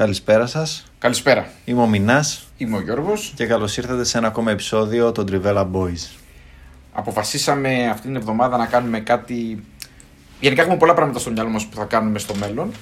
[0.00, 0.92] Καλησπέρα σας.
[0.98, 1.48] Καλησπέρα.
[1.64, 3.32] Είμαι ο Μινάς Είμαι ο Γιώργος.
[3.36, 6.16] και καλώς ήρθατε σε ένα ακόμα επεισόδιο των Trivella Boys.
[6.92, 9.64] Αποφασίσαμε αυτή την εβδομάδα να κάνουμε κάτι.
[10.40, 12.72] Γενικά έχουμε πολλά πράγματα στο μυαλό μας που θα κάνουμε στο μέλλον.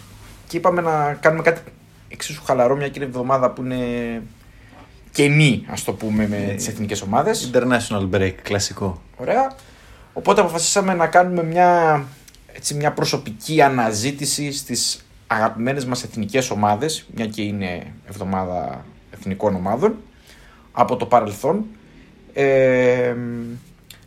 [0.49, 1.61] Και είπαμε να κάνουμε κάτι
[2.09, 4.23] εξίσου χαλαρό μια και είναι εβδομάδα που είναι
[5.11, 7.51] κενή, ας το πούμε, με τις εθνικές ομάδες.
[7.53, 9.03] International break, κλασικό.
[9.17, 9.57] Ωραία.
[10.13, 12.03] Οπότε αποφασίσαμε να κάνουμε μια,
[12.53, 19.97] έτσι, μια προσωπική αναζήτηση στις αγαπημένες μας εθνικές ομάδες, μια και είναι εβδομάδα εθνικών ομάδων,
[20.73, 21.65] από το παρελθόν.
[22.33, 23.15] Ε,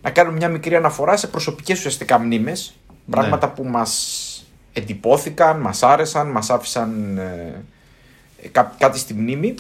[0.02, 2.74] να κάνουμε μια μικρή αναφορά σε προσωπικές ουσιαστικά μνήμες,
[3.10, 4.26] πράγματα που μας
[4.74, 7.62] εντυπώθηκαν, μας άρεσαν, μας άφησαν ε,
[8.52, 9.56] κά- κάτι στη μνήμη.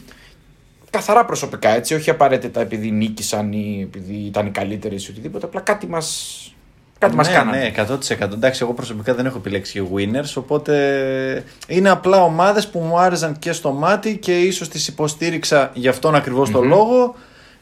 [0.89, 5.61] Καθαρά προσωπικά έτσι, όχι απαραίτητα επειδή νίκησαν ή επειδή ήταν οι καλύτεροι ή οτιδήποτε, απλά
[5.61, 6.55] κάτι μας,
[7.01, 7.57] κάτι μας ναι, κάνανε.
[7.57, 8.31] ναι, 100%.
[8.33, 13.39] Εντάξει, εγώ προσωπικά δεν έχω επιλέξει και winners, οπότε είναι απλά ομάδες που μου άρεσαν
[13.39, 17.15] και στο μάτι και ίσως τις υποστήριξα γι' αυτόν ακριβώς το λόγο.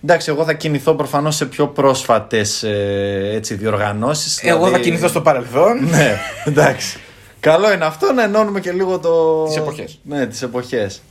[0.04, 4.44] Εντάξει, εγώ θα κινηθώ προφανώς σε πιο πρόσφατες ε, έτσι, διοργανώσεις.
[4.44, 5.86] Εγώ δηλαδή- θα κινηθώ στο παρελθόν.
[5.96, 7.00] ναι, εντάξει.
[7.40, 9.44] Καλό είναι αυτό να ενώνουμε και λίγο το...
[9.44, 10.00] Τις εποχές.
[10.04, 11.02] Ναι, τις εποχές.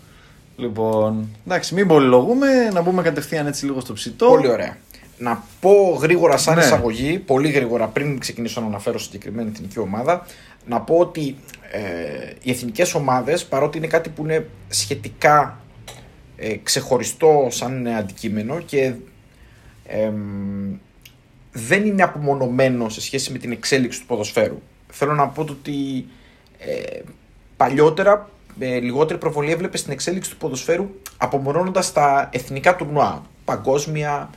[0.57, 4.27] Λοιπόν, εντάξει, μην πολυλογούμε, να μπούμε κατευθείαν έτσι λίγο στο ψητό.
[4.27, 4.77] Πολύ ωραία.
[5.19, 6.65] Να πω γρήγορα σαν Ναι.
[6.65, 10.27] εισαγωγή, πολύ γρήγορα πριν ξεκινήσω να αναφέρω συγκεκριμένη εθνική ομάδα,
[10.67, 11.37] να πω ότι
[11.73, 15.61] ε, οι εθνικές ομάδες, παρότι είναι κάτι που είναι σχετικά
[16.37, 18.95] ε, ξεχωριστό σαν αντικείμενο και
[19.87, 20.77] εμ,
[21.53, 24.63] δεν είναι απομονωμένο σε σχέση με την εξέλιξη του ποδοσφαίρου.
[24.89, 26.07] Θέλω να πω το ότι
[26.59, 27.01] ε,
[27.57, 33.23] παλιότερα με λιγότερη προβολή έβλεπες στην εξέλιξη του ποδοσφαίρου απομονώνοντας τα εθνικά τουρνουά.
[33.45, 34.31] Παγκόσμια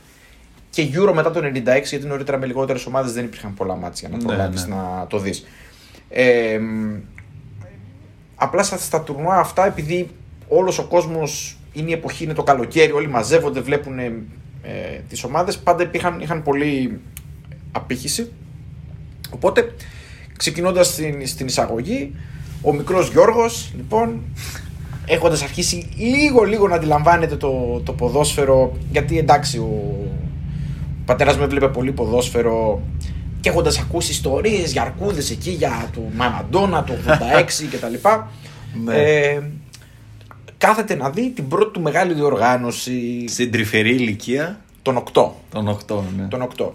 [0.72, 4.18] και Euro μετά το 96, γιατί νωρίτερα με λιγότερες ομάδες δεν υπήρχαν πολλά μάτια για
[4.18, 4.74] να Ναι, προλάβεις ναι.
[4.74, 5.46] να το δεις.
[6.08, 6.96] Ε, μ,
[8.34, 10.08] απλά στα, στα τουρνουά αυτά, επειδή
[10.48, 14.04] όλος ο κόσμος είναι η εποχή, είναι το καλοκαίρι, όλοι μαζεύονται, βλέπουν ε,
[14.62, 17.00] ε, τις ομάδες, πάντα υπήρχαν, είχαν πολύ
[17.72, 18.32] απήχηση.
[19.30, 19.74] Οπότε,
[20.36, 22.14] ξεκινώντας στην, στην εισαγωγή,
[22.62, 24.20] ο μικρός Γιώργος, λοιπόν,
[25.06, 30.02] έχοντας αρχίσει λίγο λίγο να αντιλαμβάνεται το, το ποδόσφαιρο, γιατί εντάξει, ο,
[31.02, 32.82] ο πατέρας μου έβλεπε πολύ ποδόσφαιρο
[33.40, 38.08] και έχοντας ακούσει ιστορίες για αρκούδες εκεί, για το Μαναντόνα, το 86 κτλ.
[38.84, 38.94] Ναι.
[38.94, 39.42] Ε,
[40.58, 45.30] κάθεται να δει την πρώτη του μεγάλη διοργάνωση Στην τρυφερή ηλικία; Των 8.
[45.50, 46.28] των 8, ναι.
[46.28, 46.70] Τον 8.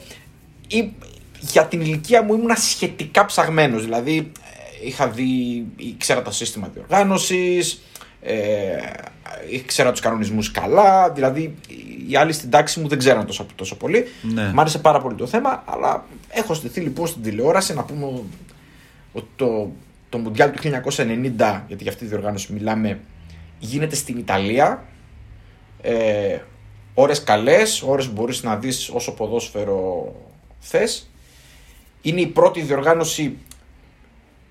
[0.68, 0.92] Ή,
[1.40, 3.84] για την ηλικία μου ήμουν σχετικά ψαγμένος.
[3.84, 4.32] Δηλαδή
[4.82, 7.82] ε, είχα δει, ήξερα το σύστημα διοργάνωσης,
[8.22, 8.78] ε,
[9.50, 11.12] ήξερα τους κανονισμούς καλά.
[11.12, 11.56] Δηλαδή
[12.10, 14.06] οι άλλοι στην τάξη μου δεν ξέραν τόσο, τόσο πολύ.
[14.22, 14.52] Ναι.
[14.54, 18.06] Μ' άρεσε πάρα πολύ το θέμα, αλλά έχω στηθεί λοιπόν στην τηλεόραση να πούμε
[19.14, 19.72] ότι το,
[20.10, 20.72] το Μουντιάλ του 1990,
[21.68, 23.00] γιατί για αυτή τη διοργάνωση μιλάμε,
[23.60, 24.84] γίνεται στην Ιταλία.
[25.82, 26.38] Ε,
[26.94, 30.14] ώρες καλές, ώρες που μπορείς να δεις όσο ποδόσφαιρο
[30.60, 31.10] θες.
[32.02, 33.38] Είναι η πρώτη διοργάνωση,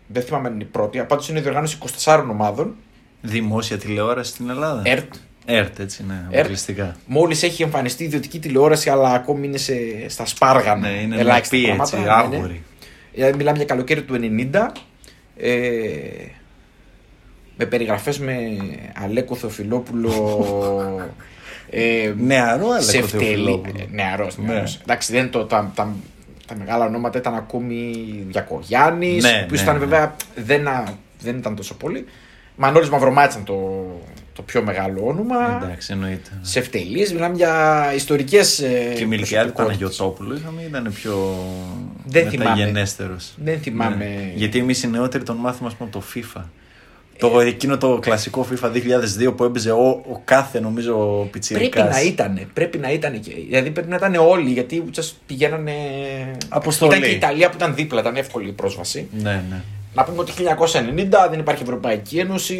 [0.06, 2.76] δεν θυμάμαι αν είναι η πρώτη, πάντως είναι η διοργάνωση 24 ομάδων,
[3.20, 4.82] Δημόσια τηλεόραση στην Ελλάδα.
[4.84, 5.14] ΕΡΤ.
[5.44, 6.34] ΕΡΤ, έτσι, ναι, ΕΡΤ.
[6.38, 6.96] αποκλειστικά.
[7.06, 9.74] Μόλις έχει εμφανιστεί ιδιωτική τηλεόραση, αλλά ακόμη είναι σε,
[10.08, 10.88] στα σπάργανα.
[10.88, 11.96] Ναι, είναι ελάχιστα λαπή, πράγματα.
[11.96, 12.36] έτσι, Ναι, ναι.
[12.38, 12.62] άγουρη.
[13.14, 14.14] Δηλαδή μιλάμε για καλοκαίρι του
[14.52, 14.66] 90
[15.36, 15.50] ε,
[17.56, 18.36] με περιγραφές με
[19.04, 20.12] Αλέκο Θεοφιλόπουλο
[21.70, 23.24] ε, Νεαρό Αλέκο Σεφτέλη.
[23.24, 23.74] Θεοφιλόπουλο.
[23.78, 24.52] Ε, Νεαρός, Ναι.
[24.52, 24.78] νεαρός.
[24.82, 25.94] Εντάξει, δεν το, τα, τα,
[26.46, 27.92] τα μεγάλα ονόματα ήταν ακόμη
[28.28, 29.80] Διακογιάννης, Ναι, που ναι, ήταν ναι.
[29.80, 32.06] βέβαια δεν, α- δεν ήταν τόσο πολύ.
[32.56, 33.86] Μανώλης Μαυρομάτης ήταν το,
[34.32, 35.60] το πιο μεγάλο όνομα.
[35.62, 36.30] Εντάξει, εννοείται.
[36.40, 39.96] Σεφτελής, μιλάμε για ιστορικές ε, Και Μιλκιάδη προσωπικότητες.
[39.96, 41.34] Παναγιοτόπουλο είχαμε, ήταν πιο
[42.06, 42.50] Δεν θυμάμαι.
[42.50, 43.34] μεταγενέστερος.
[43.44, 44.04] Δεν θυμάμαι.
[44.04, 44.32] Ναι.
[44.34, 46.42] Γιατί εμείς οι νεότεροι τον μάθαμε ας πούμε, από το FIFA.
[47.18, 48.66] Το, εκείνο το κλασικό FIFA
[49.28, 51.82] 2002 που έπαιζε ο, ο κάθε νομίζω πιτσιρικάς.
[51.82, 52.46] Πρέπει να ήταν.
[52.52, 53.34] Πρέπει να ήταν και.
[53.48, 55.72] Δηλαδή πρέπει να ήταν όλοι γιατί just πηγαίνανε.
[56.48, 56.90] Αποστολή.
[56.90, 59.08] Ήταν και η Ιταλία που ήταν δίπλα, ήταν εύκολη η πρόσβαση.
[59.22, 59.62] Ναι, ναι.
[59.96, 62.58] Να πούμε ότι 1990 δεν υπάρχει Ευρωπαϊκή Ένωση,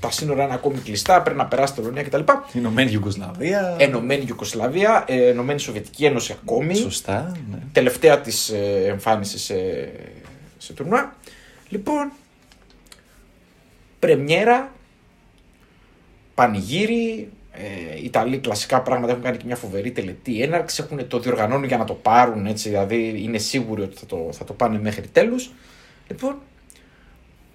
[0.00, 2.20] τα σύνορα είναι ακόμη κλειστά, πρέπει να περάσει τελωνία κτλ.
[2.52, 3.76] Ηνωμένη Ιουγκοσλαβία.
[3.78, 6.74] Ενωμένη Ιουκοσλαβία, ε, Ενωμένη Σοβιετική Ένωση ακόμη.
[6.74, 7.36] Σωστά.
[7.50, 7.58] Ναι.
[7.72, 9.54] Τελευταία της ε, εμφάνισης σε,
[10.58, 11.16] σε τουρνουά.
[11.68, 12.12] Λοιπόν,
[13.98, 14.72] πρεμιέρα
[16.34, 17.30] πανηγύρι.
[17.52, 20.82] Ε, οι Ιταλοί κλασικά πράγματα έχουν κάνει και μια φοβερή τελετή έναρξη.
[20.84, 24.44] Έχουν το διοργανώνουν για να το πάρουν έτσι, δηλαδή είναι σίγουροι ότι θα το, θα
[24.44, 25.50] το πάνε μέχρι τέλους.
[26.08, 26.36] Λοιπόν,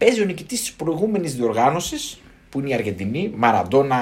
[0.05, 2.19] παίζει ο νικητής της προηγούμενης διοργάνωσης
[2.49, 3.31] που είναι η Αργεντινή.
[3.35, 3.97] Μαραντόνα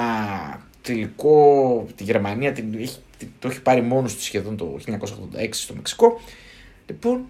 [0.82, 2.96] τελικό τη Γερμανία την, έχει,
[3.38, 6.20] το έχει πάρει μόνος του σχεδόν το 1986 στο Μεξικό.
[6.86, 7.20] Λοιπόν,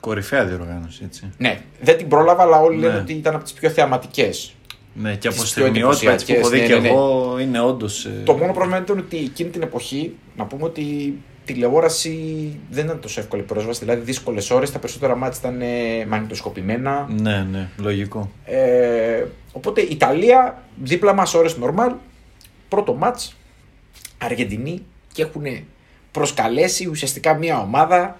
[0.00, 1.30] Κορυφαία διοργάνωση, έτσι.
[1.38, 2.86] ναι, δεν την πρόλαβα, αλλά όλοι Ναι.
[2.86, 4.52] λένε ότι ήταν από τις πιο θεαματικές.
[4.94, 7.38] Ναι, και από Τις πιο στιγμιότητα έτσι που έχω δει εντυπωσιακές, και ναι, ναι, εγώ
[7.38, 8.08] είναι όντως.
[8.24, 11.22] Το μόνο πρόβλημα ήταν ότι εκείνη την εποχή, να πούμε ότι η
[11.52, 13.80] τηλεόραση δεν ήταν τόσο εύκολη πρόσβαση.
[13.80, 17.08] Δηλαδή, δύσκολες ώρες, τα περισσότερα μάτια ήταν ε, μαγνητοσκοπημένα.
[17.20, 18.30] Ναι, ναι, λογικό.
[18.44, 21.94] Ε, οπότε Ιταλία, δίπλα μας ώρες normal.
[22.68, 23.36] Πρώτο μάτς,
[24.18, 25.44] Αργεντινή και έχουν
[26.10, 28.16] προσκαλέσει ουσιαστικά μια ομάδα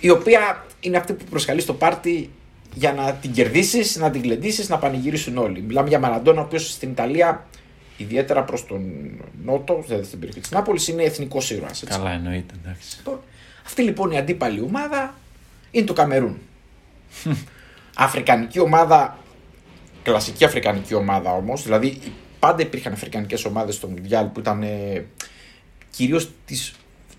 [0.00, 2.30] η οποία είναι αυτή που προσκαλεί στο πάρτι
[2.74, 5.62] για να την κερδίσεις, να την γλεντήσει, να πανηγυρίσουν όλοι.
[5.62, 7.46] Μιλάμε για Μαραντόνα, ο οποίος στην Ιταλία,
[7.96, 8.82] ιδιαίτερα προς τον
[9.44, 11.84] Νότο, δηλαδή στην περιοχή της Νάπολης, είναι εθνικός ήρωας.
[11.86, 12.96] Καλά, εννοείται, εντάξει.
[13.66, 15.14] Αυτή λοιπόν η αντίπαλη ομάδα
[15.70, 16.38] είναι το Καμερούν.
[17.96, 19.18] Αφρικανική ομάδα,
[20.02, 21.98] κλασική αφρικανική ομάδα όμως, δηλαδή
[22.38, 25.04] πάντα υπήρχαν αφρικανικές ομάδες στο Μουντιάλ που ήταν ε,
[25.90, 26.74] κυρίως της,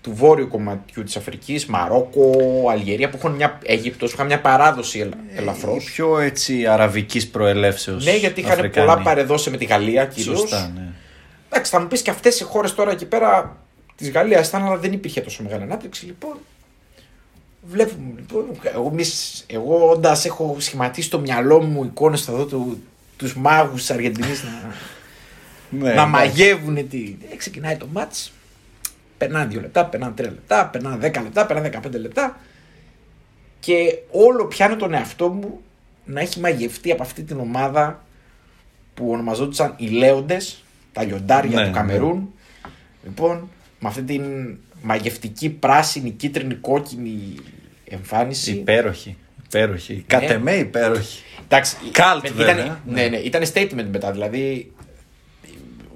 [0.06, 2.32] του βόρειου κομματιού της Αφρικής, Μαρόκο,
[2.70, 5.84] Αλγερία που έχουν μια, Αίγυπτος, που είχαν μια παράδοση ελα, ελαφρώς.
[5.84, 8.04] Η πιο έτσι αραβικής προελεύσεως.
[8.04, 10.38] Ναι, γιατί είχαν πολλά παρεδώσει με τη Γαλλία κυρίως.
[10.38, 10.88] Σωστά, ναι.
[11.48, 13.56] Εντάξει, θα μου πεις και αυτές οι χώρες τώρα εκεί πέρα
[13.96, 16.06] της Γαλλίας ήταν, αλλά δεν υπήρχε τόσο μεγάλη ανάπτυξη.
[16.06, 16.38] Λοιπόν,
[17.62, 18.12] βλέπουμε.
[18.16, 22.82] Λοιπόν, εγώ, εμείς- εγώ όντας έχω σχηματίσει στο μυαλό μου εικόνες θα δω του,
[23.16, 24.74] τους μάγους της Αργεντινής να,
[25.78, 26.10] ναι να ναι.
[26.10, 26.88] μαγεύουν.
[26.88, 27.16] Τι...
[27.32, 28.30] Ε, ξεκινάει το μάτς.
[29.18, 32.38] Περνάνε 2 λεπτά, περνάνε 3 λεπτά, περνάνε 10 λεπτά, περνάνε 15 λεπτά.
[33.60, 35.60] Και όλο πιάνω τον εαυτό μου
[36.04, 38.04] να έχει μαγευτεί από αυτή την ομάδα
[38.94, 41.76] που ονομαζόντουσαν οι Λέοντες, τα λιοντάρια Ναι, του ναι.
[41.76, 42.32] Καμερούν.
[43.04, 43.48] Λοιπόν,
[43.78, 44.22] με αυτή την
[44.82, 47.34] μαγευτική πράσινη, κίτρινη, κόκκινη
[47.84, 48.50] εμφάνιση.
[48.52, 49.16] Υπέροχη.
[49.46, 50.04] Υπέροχη.
[50.06, 51.22] Κατ' εμέ υπέροχη.
[51.44, 52.80] Εντάξει, Cult, ήταν, βέβαια.
[52.86, 54.12] ναι, ναι, ήταν statement μετά.
[54.12, 54.72] Δηλαδή,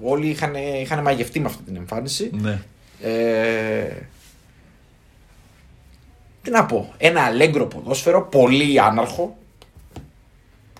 [0.02, 2.30] όλοι είχαν, είχαν μαγευτεί με αυτή την εμφάνιση.
[2.32, 2.62] Ναι.
[3.02, 3.96] Ε,
[6.42, 9.38] τι να πω, ένα αλέγκρο ποδόσφαιρο, πολύ άναρχο.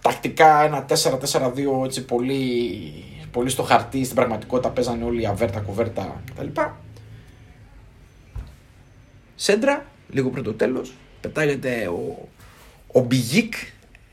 [0.03, 6.61] Τακτικά ένα 4-4-2 έτσι πολύ, πολύ στο χαρτί, στην πραγματικότητα παίζανε όλοι αβέρτα, κουβέρτα κτλ.
[9.35, 12.29] Σέντρα, λίγο πριν το τέλος, πετάγεται ο,
[12.93, 13.55] ο Μπιγίκ,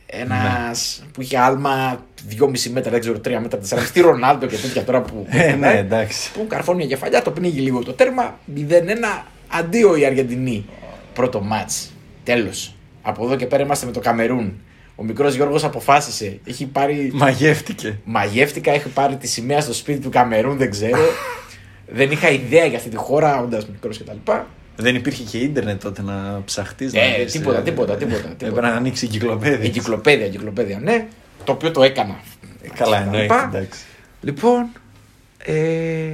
[0.10, 2.06] ένας που είχε άλμα
[2.40, 5.28] 2,5 μέτρα, δεν ξέρω 3 μέτρα, 4 τι Ρονάλντο και τέτοια τώρα που...
[5.30, 6.32] Ε, ναι, εντάξει.
[6.32, 8.40] που καρφώνει μια κεφαλιά, το πνίγει λίγο το τέρμα.
[8.56, 8.62] 0-1,
[9.48, 10.66] αντίο η Αργεντινή.
[11.14, 11.92] Πρώτο μάτς.
[12.24, 12.76] Τέλος.
[13.02, 14.62] Από εδώ και πέρα είμαστε με το Καμερούν.
[14.96, 16.40] Ο μικρός Γιώργος αποφάσισε.
[16.44, 17.12] Έχει πάρει.
[17.14, 18.00] Μαγεύτηκε.
[18.04, 21.02] Μαγεύτηκα, έχει πάρει τη σημαία στο σπίτι του Καμερούν, δεν ξέρω.
[21.98, 24.32] δεν είχα ιδέα για αυτή τη χώρα, όντας μικρός κτλ.
[24.80, 26.94] Δεν υπήρχε και ίντερνετ τότε να ψαχτείς.
[26.94, 28.46] Ε, τίποτα, τίποτα, τίποτα, τίποτα.
[28.46, 29.66] Έπρεπε να ανοίξει εγκυκλοπαίδεια.
[29.66, 31.08] Εγκυκλοπαίδεια, εγκυκλοπαίδεια, ναι.
[31.44, 32.20] Το οποίο το έκανα.
[32.62, 33.06] Ε, Καλά, Κτλ.
[33.06, 33.44] εννοείται.
[33.44, 33.86] Εντάξει.
[34.22, 34.70] Λοιπόν,
[35.38, 36.14] ε,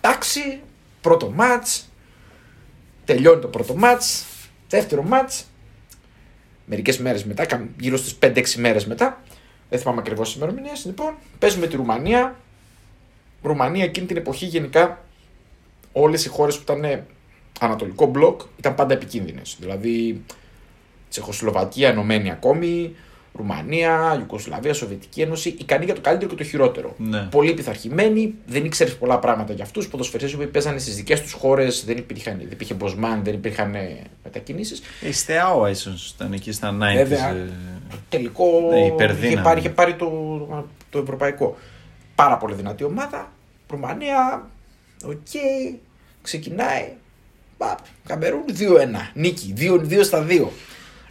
[0.00, 0.60] εντάξει,
[1.00, 1.88] πρώτο μάτς,
[3.04, 4.24] τελειώνει το πρώτο μάτς,
[4.68, 5.44] δεύτερο μάτς,
[6.66, 9.22] μερικές μέρες μετά, κα- γύρω στις 5-6 μέρες μετά,
[9.70, 12.36] δεν θυμάμαι ακριβώς τις ημερομηνίες, λοιπόν, παίζουμε τη Ρουμανία,
[13.42, 15.04] Ρουμανία εκείνη την εποχή γενικά
[15.92, 17.04] όλες οι χώρες που ήταν
[17.60, 20.22] ανατολικό μπλοκ ήταν πάντα επικίνδυνες, δηλαδή
[21.10, 22.94] Τσεχοσλοβακία ενωμένη ακόμη,
[23.34, 26.94] Ρουμανία, Ιουκοσλαβία, Σοβιετική Ένωση, ικανοί για το καλύτερο και το χειρότερο.
[26.98, 27.20] Ναι.
[27.30, 29.88] Πολύ πειθαρχημένοι, δεν ήξερε πολλά πράγματα για αυτούς.
[29.88, 33.74] Ποδοσφαιριστές που παίζανε στις δικές τους χώρες, δεν, υπήρχαν, δεν υπήρχε Μποσμάν, δεν υπήρχαν
[34.24, 34.82] μετακινήσεις.
[35.00, 36.94] Η Στεάουα ίσως ήταν εκεί στα 90s.
[36.96, 37.28] Βέβαια.
[37.28, 37.48] ε,
[38.08, 39.32] Τελικό Ναι, υπερδύναμη.
[39.32, 40.10] είχε πάρει, είχε πάρει το,
[40.90, 41.56] το ευρωπαϊκό.
[42.14, 43.32] Πάρα πολύ δυνατή ομάδα.
[43.68, 44.50] Ρουμανία,
[45.04, 45.16] οκ,
[46.22, 46.92] ξεκινάει.
[47.56, 49.10] Παπ, Καμερούν 2-1.
[49.14, 50.46] Νίκη, 2, στα 2.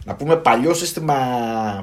[0.04, 1.14] Να πούμε παλιό σύστημα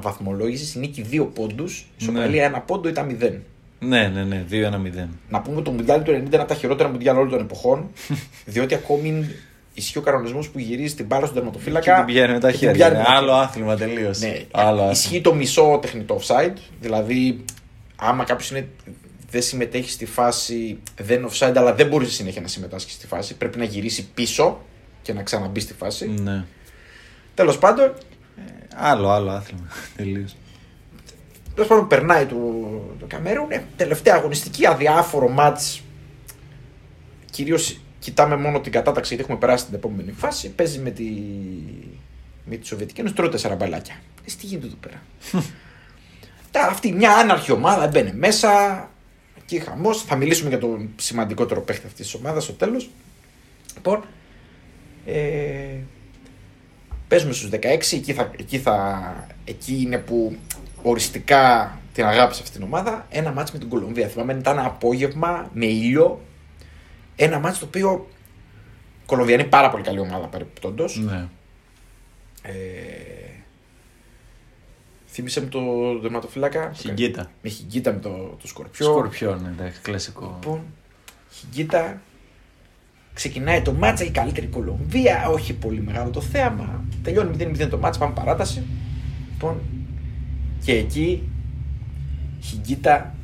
[0.02, 3.32] βαθμολόγησης, η νίκη 2 πόντους, ισοπαλία 1 πόντο ήταν 0.
[3.78, 5.08] Ναι, ναι, ναι, 2-1-0.
[5.28, 7.90] Να πούμε το Μουντιάλ του 90 είναι από τα χειρότερα Μουντιάλ όλων των εποχών,
[8.44, 9.26] διότι ακόμη
[9.74, 11.94] ισχύει ο κανονισμός που γυρίζει την μπάλα στον Και τερματοφύλακα.
[11.96, 12.86] την πηγαίνει με τα και την χέρια.
[12.86, 14.20] πιάνει με τα Άλλο άθλημα τελείως.
[14.20, 14.90] ναι, Άλλο άθλημα.
[14.90, 16.56] ισχύει το μισό τεχνητό offside.
[16.80, 17.44] Δηλαδή,
[17.96, 18.50] άμα κάποιος
[19.34, 23.36] δεν συμμετέχει στη φάση, δεν είναι offside, αλλά δεν μπορεί συνέχεια να συμμετάσχει στη φάση.
[23.36, 24.60] Πρέπει να γυρίσει πίσω
[25.02, 26.08] και να ξαναμπεί στη φάση.
[26.08, 26.44] Ναι.
[27.34, 27.94] Τέλος πάντων,
[28.74, 29.68] Άλλο, άλλο άθλημα.
[29.96, 30.36] Τελείως.
[31.54, 32.36] τέλος πάντων περνάει το,
[32.98, 33.50] το Καμερούν.
[33.50, 35.82] Ε, τελευταία αγωνιστική, αδιάφορο μάτς.
[37.30, 40.50] Κυρίως κοιτάμε μόνο την κατάταξη γιατί έχουμε περάσει την επόμενη φάση.
[40.50, 41.10] Παίζει με τη,
[42.44, 43.94] με τη Σοβιετική Ένωση, τρώει τέσσερα μπαλάκια.
[44.24, 45.02] Ε, τι γίνεται εδώ πέρα;
[46.50, 48.88] Τα, αυτή μια άναρχη ομάδα μπαίνει μέσα.
[49.44, 50.02] Εκεί χαμός.
[50.02, 52.90] Θα μιλήσουμε για τον σημαντικότερο παίχτη αυτής της ομάδας στο τέλος.
[53.74, 54.04] Λοιπόν,
[55.06, 55.76] ε,
[57.08, 60.36] παίζουμε στους 16, εκεί, θα, εκεί, θα, εκεί είναι που
[60.82, 63.06] οριστικά την αγάπησα αυτή την ομάδα.
[63.10, 64.08] Ένα μάτς με την Κολομβία.
[64.08, 66.20] Θυμάμαι ήταν ένα απόγευμα με ήλιο.
[67.16, 68.08] Ένα μάτς το οποίο
[69.02, 70.98] η Κολομβία είναι πάρα πολύ καλή ομάδα παρεπιπτόντως.
[70.98, 71.28] Ναι.
[72.42, 72.52] Ε,
[75.14, 75.60] θύμισε μου το
[76.00, 76.72] δερματοφύλακα.
[76.72, 77.30] Χιγκίτα.
[77.42, 78.86] Με χιγκίτα με το, το σκορπιό.
[78.86, 80.38] Σκορπιό, ναι, εντάξει, κλασικό.
[80.40, 80.60] Λοιπόν,
[81.30, 82.00] χιγκίτα.
[83.14, 85.28] Ξεκινάει το μάτσα, η καλύτερη Κολομβία.
[85.28, 86.84] Όχι πολύ μεγάλο το θέαμα.
[87.02, 88.62] Τελειώνει 0-0 το μάτσα, πάμε παράταση.
[89.32, 89.60] Λοιπόν,
[90.64, 91.28] και εκεί
[92.40, 93.14] Χιγκίτα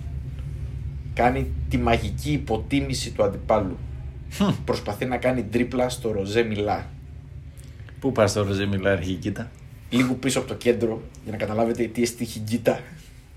[1.14, 3.78] κάνει τη μαγική υποτίμηση του αντιπάλου.
[4.64, 6.86] Προσπαθεί να κάνει τρίπλα στο Ροζέ Μιλά.
[8.00, 9.50] Πού πας στο Ροζέ Μιλά, Χιγκίτα.
[9.90, 12.80] Λίγο πίσω από το κέντρο, για να καταλάβετε τι εστί Χιγκίτα.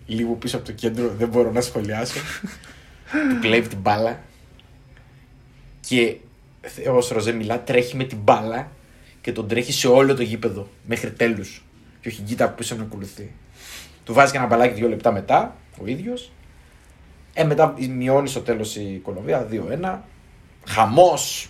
[0.06, 2.20] Λίγο πίσω από το κέντρο, δεν μπορώ να σχολιάσω.
[3.30, 4.20] του κλέβει την μπάλα.
[5.80, 6.18] Και
[6.88, 8.72] ο Ροζέ Μιλά τρέχει με την μπάλα
[9.22, 11.64] και τον τρέχει σε όλο το γήπεδο μέχρι τέλους.
[12.02, 13.32] Και ο Χιγκίτα από πίσω να ακολουθεί.
[14.04, 16.32] Του βάζει και ένα μπαλάκι δύο λεπτά μετά ο ίδιος.
[17.34, 20.00] Ε, μετά μειώνει στο τέλος η Κολομβία 2-1.
[20.68, 21.50] Χαμός.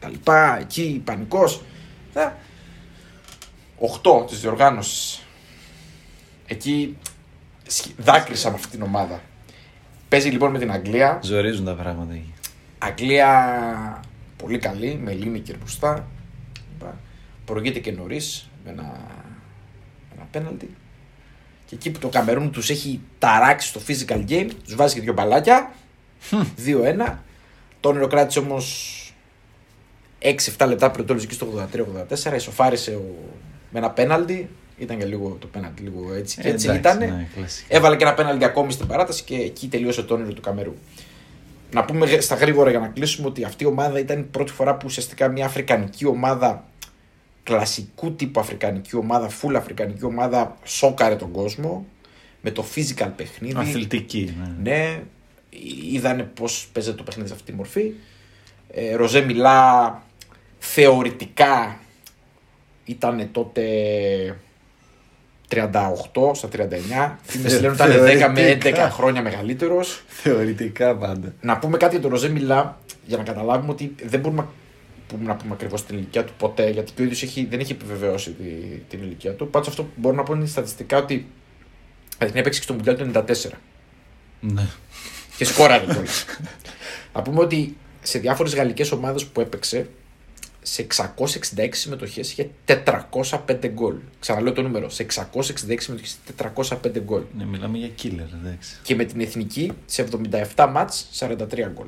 [0.00, 0.58] Τα λοιπά.
[0.60, 1.62] Εκεί πανικός.
[4.02, 5.22] 8 της διοργάνωσης.
[6.46, 6.96] Εκεί
[7.96, 9.22] δάκρυσα με αυτή την ομάδα.
[10.08, 11.20] Παίζει λοιπόν με την Αγγλία.
[11.22, 12.34] Ζορίζουν τα πράγματα εκεί.
[12.78, 14.00] Αγγλία
[14.36, 16.08] πολύ καλή, με λίμη και μπροστά.
[17.44, 19.00] Προηγείται και νωρίς με ένα,
[20.14, 20.74] ένα πέναλτι.
[21.66, 25.12] Και εκεί που το Καμερούν τους έχει ταράξει στο physical game, τους βάζει και δύο
[25.12, 25.72] μπαλάκια.
[26.30, 27.16] 2-1.
[27.80, 28.96] Το όνειρο κράτησε όμως
[30.58, 31.68] 6-7 λεπτά πριν το εκεί στο
[32.30, 32.34] 83-84.
[32.34, 33.14] Ισοφάρισε ο...
[33.70, 34.48] με ένα πέναλτι.
[34.78, 36.40] Ήταν και λίγο το πέναλτι, λίγο έτσι.
[36.40, 37.16] Και έτσι Ε, Εντάξει, ήταν.
[37.16, 37.76] ναι, κλασικά.
[37.76, 40.74] Έβαλε και ένα πέναλτι ακόμη στην παράταση και εκεί τελείωσε το όνειρο του Καμερού.
[41.72, 44.52] Να πούμε γε- στα γρήγορα για να κλείσουμε ότι αυτή η ομάδα ήταν η πρώτη
[44.52, 46.64] φορά που ουσιαστικά μια αφρικανική ομάδα,
[47.42, 51.86] κλασικού τύπου αφρικανική ομάδα, full αφρικανική ομάδα, σόκαρε τον κόσμο
[52.40, 53.54] με το physical παιχνίδι.
[53.56, 54.36] Αθλητική.
[54.62, 54.70] Ναι.
[54.70, 55.00] Ναι,
[55.92, 57.92] είδανε πώς παίζεται το παιχνίδι σε αυτή τη μορφή.
[58.74, 60.02] Ε, Ροζέ Μιλά
[60.58, 61.78] θεωρητικά
[62.90, 63.62] ήταν τότε
[65.48, 65.66] 38
[66.32, 67.16] στα 39.
[67.22, 68.90] Φήμες λένε ότι ήταν 10 με 11 Θεωρητικά.
[68.90, 70.02] χρόνια μεγαλύτερος.
[70.06, 71.34] Θεωρητικά πάντα.
[71.40, 75.36] Να πούμε κάτι για τον Ροζέ Μιλά για να καταλάβουμε ότι δεν μπορούμε να- να
[75.36, 78.44] πούμε ακριβώς την ηλικία του ποτέ, γιατί και ο ίδιος έχει, δεν έχει επιβεβαιώσει τη,
[78.88, 79.48] την ηλικία του.
[79.50, 81.26] Πάντως αυτό που μπορώ να πω είναι στατιστικά ότι
[82.18, 83.50] την έπαιξε και στο Μουντιάλ του 94.
[84.40, 84.66] Ναι.
[85.36, 86.06] Και σκόραρε κιόλα.
[87.14, 89.88] Να πούμε ότι σε διάφορες γαλλικές ομάδες που έπαιξε,
[90.62, 90.86] σε
[91.56, 93.94] 666 συμμετοχές είχε 405 γκολ.
[94.20, 94.88] Ξαναλέω το νούμερο.
[94.88, 97.22] Σε 666 συμμετοχές 405 γκολ.
[97.36, 98.76] ναι, μιλάμε για killer, εντάξει.
[98.82, 100.08] Και με την εθνική σε
[100.54, 101.36] 77 μάτς 43
[101.74, 101.86] γκολ.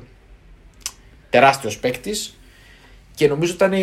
[1.29, 2.37] Τεράστιος παίκτης
[3.15, 3.73] και νομίζω ήταν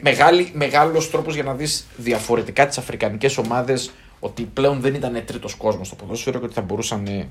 [0.00, 5.54] μεγάλη, μεγάλος τρόπος για να δεις διαφορετικά τις αφρικανικές ομάδες ότι πλέον δεν ήταν τρίτος
[5.54, 7.28] κόσμος στο ποδόσφαιρο και ότι θα μπορούσαν ε,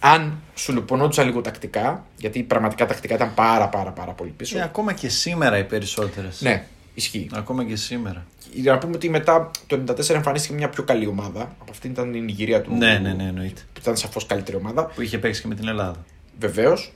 [0.00, 4.62] αν σου λιπονόντουσαν λίγο τακτικά γιατί πραγματικά τακτικά ήταν πάρα πάρα πάρα πολύ πίσω Ε,
[4.62, 6.40] ακόμα και σήμερα οι περισσότερες.
[6.42, 8.26] ναι ισχύει Ακόμα και σήμερα.
[8.52, 12.14] για να πούμε ότι μετά το 94 εμφανίστηκε μια πιο καλή ομάδα από αυτήν ήταν
[12.14, 13.60] η Νιγηρία του Ναι, ναι, ναι, εννοείται.
[13.72, 16.04] που ήταν σαφώς καλύτερη ομάδα Που είχε παίξει και με την Ελλάδα.
[16.40, 16.92] Βεβαίως.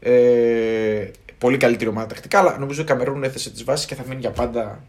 [0.00, 4.20] Ε, πολύ καλύτερη ομάδα τακτικά, αλλά νομίζω η Καμερούν έθεσε τις βάσεις και θα μείνει
[4.20, 4.82] για πάντα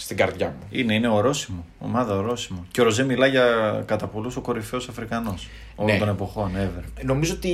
[0.00, 0.66] στην καρδιά μου.
[0.70, 1.64] Είναι, είναι ορόσημο.
[1.78, 2.66] Ομάδα ορόσημο.
[2.70, 3.44] Και ο Ροζέ μιλάει για
[3.86, 5.48] κατά πολλούς ο κορυφαίος Αφρικανός.
[5.74, 5.98] Όλων Ναι.
[5.98, 7.02] των εποχών, ever.
[7.04, 7.50] Νομίζω ότι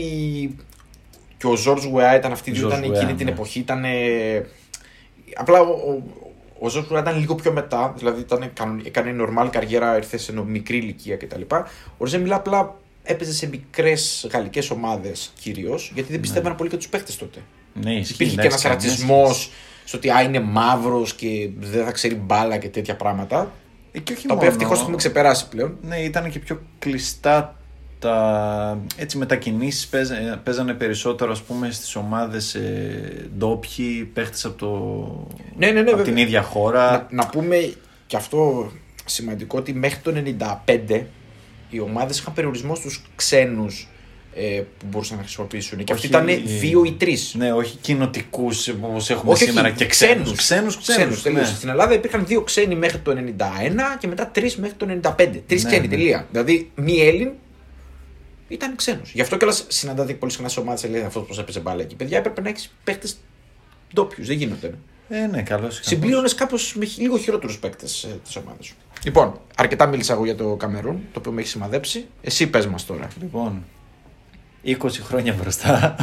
[1.36, 3.32] και ο Ζορζ Γουεά ήταν αυτή, George ήταν Weah, εκείνη την ναι.
[3.32, 3.58] εποχή.
[3.58, 4.46] Ήταν, ε,
[5.34, 6.02] απλά ο, ο,
[6.58, 10.32] ο Ζορζ Γουεά ήταν λίγο πιο μετά, δηλαδή ήταν, κανον- έκανε normal καριέρα, ήρθε σε
[10.32, 11.40] νο- μικρή ηλικία κτλ.
[11.50, 11.64] Ο
[11.98, 16.88] Ροζέ Μιλά απλά έπαιζε σε μικρές γαλλικές ομάδες κυρίως, γιατί δεν πιστεύαν πολύ και τους
[16.88, 17.38] παίχτες τότε.
[17.82, 18.12] Ναι, ισχύει.
[18.14, 19.50] Υπήρχε και εντάξει, ένας καμία ρατσισμός σχέση.
[19.86, 23.52] Στο ότι α, είναι μαύρος και δεν θα ξέρει μπάλα και τέτοια πράγματα.
[23.92, 25.76] Ε, και όχι Τα οποία μόνο- ευτυχώς έχουμε ξεπεράσει πλέον.
[25.82, 27.56] Ναι, ήταν και πιο κλειστά
[27.98, 35.36] τα έτσι μετακινήσεις παίζανε, παίζανε περισσότερο ας πούμε στις ομάδες ε, ντόπιοι παίχτες από, το,
[35.56, 36.04] Ναι, ναι, ναι, από βέβαια.
[36.04, 37.72] την ίδια χώρα Να, να πούμε
[38.06, 38.70] και αυτό
[39.04, 40.12] σημαντικό ότι μέχρι το
[40.66, 41.00] 95
[41.70, 43.88] οι ομάδες είχαν περιορισμό στους ξένους
[44.38, 45.84] ε, που μπορούσαν να χρησιμοποιήσουν.
[45.84, 47.34] Και αυτοί Όχι- ήταν δύο ή τρεις.
[47.38, 51.22] ναι, όχι κοινοτικούς όπως έχουμε σήμερα και ξένους ξένους, ξένους, ναι.
[51.30, 51.48] τελείως.
[51.48, 55.42] Στην Ελλάδα υπήρχαν δύο ξένοι μέχρι το 91 και μετά τρεις μέχρι το 95.
[55.46, 55.96] Τρεις Ναι, ξένοι, ναι.
[55.96, 56.26] τελεία.
[56.30, 57.30] Δηλαδή, μη Έλλην
[58.48, 59.00] ήταν ξένο.
[59.12, 61.94] Γι' αυτό κιόλας συναντάτε πολύ συχνά σε ομάδες λέει αυτός πώς έπαιζε μπάλα εκεί.
[61.94, 63.08] Παιδιά έπρεπε να έχεις παίχτε
[63.94, 64.26] ντόπιους.
[64.26, 64.74] Δεν γίνονται.
[65.08, 68.74] ε, ναι, καλώς Συμπλήρωνες κάπως με χι- λίγο χειρότερους παίκτες της ομάδας σου.
[69.04, 72.06] Λοιπόν, αρκετά μίλησα εγώ για το Καμερούν, το οποίο με έχει σημαδέψει.
[72.22, 73.08] Εσύ πες μας τώρα.
[73.20, 73.64] λοιπόν
[74.66, 75.96] 20 χρόνια μπροστά.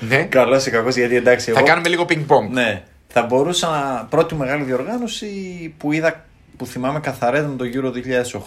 [0.00, 0.22] Ναι.
[0.38, 1.50] Καλός ή κακός, γιατί εντάξει.
[1.50, 1.68] Θα εγώ...
[1.68, 2.48] κάνουμε λίγο ping-pong.
[2.50, 2.82] Ναι.
[3.08, 4.06] Θα μπορούσα να.
[4.10, 5.26] Πρώτη μεγάλη διοργάνωση
[5.78, 6.24] που είδα
[6.60, 7.92] που θυμάμαι καθαρά ήταν το Euro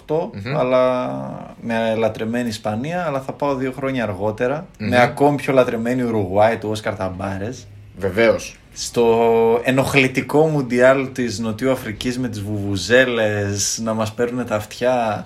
[0.08, 6.02] 2008, αλλά με λατρεμένη Ισπανία, αλλά θα πάω δύο χρόνια αργότερα, με ακόμη πιο λατρεμένη
[6.02, 7.68] Ουρουγουάη του Όσκαρ Ταμπάρες.
[7.98, 8.58] Βεβαίως.
[8.74, 15.26] Στο ενοχλητικό μουντιάλ της Νοτιού Αφρικής με τις βουβουζέλες να μας παίρνουν τα αυτιά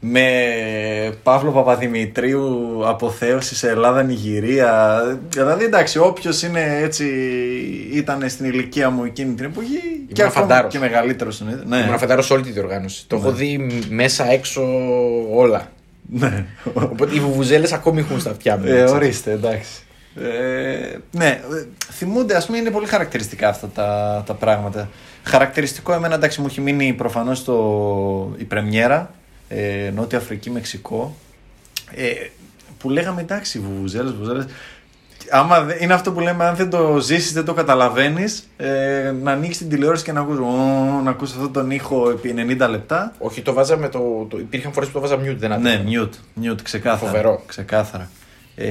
[0.00, 0.28] με
[1.22, 5.00] Παύλο Παπαδημητρίου αποθέωση σε Ελλάδα-Νιγηρία.
[5.28, 7.04] Δηλαδή εντάξει, όποιος είναι έτσι,
[7.92, 10.72] ήταν στην ηλικία μου εκείνη την εποχή και ακόμα φαντάρος.
[10.72, 11.40] και μεγαλύτερος.
[11.66, 11.76] Ναι.
[11.76, 13.06] Ήμουν αφεντάρο σε όλη τη διοργάνωση.
[13.06, 14.62] Το έχω δει μέσα έξω
[15.34, 15.72] όλα.
[16.10, 16.44] ναι.
[16.74, 18.64] Οπότε οι βουβουζέλες ακόμη έχουν στα αυτιά μου.
[18.66, 19.80] Ε, ορίστε, εντάξει.
[20.20, 24.88] Ε, ναι, ε, θυμούνται, ας πούμε, είναι πολύ χαρακτηριστικά αυτά τα, τα πράγματα.
[25.22, 27.46] Χαρακτηριστικό εμένα, εντάξει, μου έχει μείνει προφανώς
[28.36, 29.10] η πρεμιέρα
[29.48, 31.16] ε, Νότια Αφρική, Μεξικό.
[31.94, 32.10] Ε,
[32.78, 34.44] που λέγαμε εντάξει, βουβουζέλες, βουβουζέλες.
[35.30, 39.32] Άμα δε- είναι αυτό που λέμε, αν δεν το ζήσεις, δεν το καταλαβαίνεις, ε, να
[39.32, 43.12] ανοίξεις την τηλεόραση και να ακούς, «Ω», να ακούσει αυτόν τον ήχο επί 90 λεπτά.
[43.18, 43.88] Όχι, το βάζαμε.
[43.88, 45.68] Το, το, υπήρχαν φορές που το βάζα mute, δεν άκουγα.
[45.78, 47.10] Ναι, mute, mute, ξεκάθαρα.
[47.10, 47.42] Φοβερό.
[47.46, 48.10] Ξεκάθαρα.
[48.56, 48.66] Ε,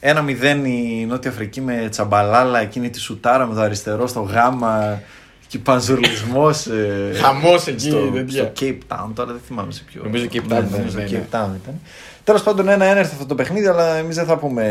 [0.00, 5.00] ένα μηδέν η Νότια Αφρική με τσαμπαλάλα, εκείνη τη σουτάρα με το αριστερό στο γάμα
[5.48, 6.66] και πανζουρλισμός.
[6.66, 8.52] Ε, Χαμός εκεί, στο, τέτοια.
[8.54, 10.02] στο Cape Town, τώρα δεν θυμάμαι σε ποιο.
[10.04, 11.10] Νομίζω Cape Town Ναι, ήταν, νομίζω ναι, ναι.
[11.10, 11.80] Cape Town ήταν.
[12.24, 14.64] Τέλος πάντων, ένα-ένα ήρθε αυτό το παιχνίδι, αλλά εμείς δεν θα πούμε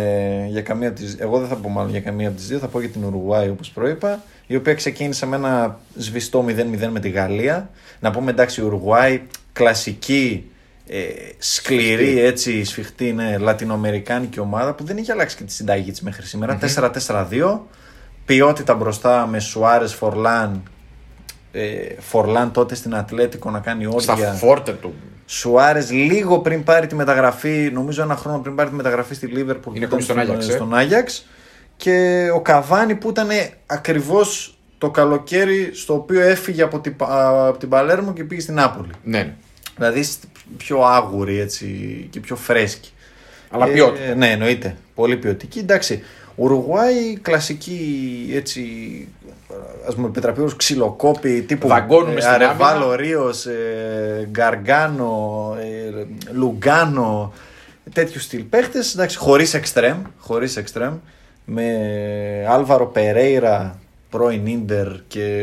[0.50, 1.16] για καμία από τις...
[1.20, 3.50] Εγώ δεν θα πω μάλλον για καμία από τις δύο, θα πω για την Ουρουγουάη
[3.50, 7.70] όπως προείπα, η οποία ξεκίνησε με ένα σβηστό 0-0 με τη Γαλλία.
[8.00, 9.22] Να πούμε εντάξει, η Ουρουγουάη
[9.54, 10.52] κλασική,
[10.88, 11.04] ε,
[11.38, 16.26] σκληρή, έτσι, σφιχτή, ναι, λατινοαμερικάνικη ομάδα που δεν είχε αλλάξει και τη συνταγή της μέχρι
[16.26, 16.60] σήμερα.
[17.08, 17.60] 4-4-2.
[18.26, 20.64] Ποιότητα μπροστά με Σουάρες, Φορλάν.
[21.52, 24.32] Ε, Φορλάν τότε στην Ατλέτικο να κάνει Στα όρια.
[24.32, 24.94] φόρτε του.
[25.26, 29.76] Σουάρες λίγο πριν πάρει τη μεταγραφή, νομίζω ένα χρόνο πριν πάρει τη μεταγραφή στη Λίβερπουλ.
[29.76, 30.56] Είναι που ακόμη ήταν στον Άγιαξ, ε.
[30.58, 31.26] Στον Άγιαξ.
[31.78, 33.28] Και ο Καβάνη που ήταν
[33.66, 38.54] ακριβώς το καλοκαίρι στο οποίο έφυγε από την, Πα- από την Παλέρμο και πήγε στην
[38.54, 38.90] Νάπολη.
[39.04, 39.34] Ναι, ναι.
[39.76, 40.20] Δηλαδή σ-
[40.58, 41.68] πιο άγουρη έτσι
[42.10, 42.90] και πιο φρέσκη.
[43.50, 44.04] Αλλά ποιότητα.
[44.06, 44.76] Ε, ναι, εννοείται.
[44.96, 45.60] Πολύ ποιοτική.
[45.60, 46.04] Εντάξει.
[46.36, 47.80] Ουρουγουάη, κλασική
[48.34, 48.62] έτσι.
[49.90, 52.96] Α πούμε, πετραπέου ξυλοκόπη τύπου Δαγκώνουμε στην Αρεβάλο άμυνα.
[52.96, 57.34] Ρίος, ε, Γκαργκάνο, ε, Λουγκάνο.
[57.94, 58.98] Τέτοιου στυλ παίχτες.
[59.18, 59.98] Χωρίς εξτρέμ.
[60.20, 60.94] Χωρίς εξτρέμ.
[61.46, 61.66] Με
[62.50, 65.38] Άλβαρο Περέιρα, πρώην Ίντερ και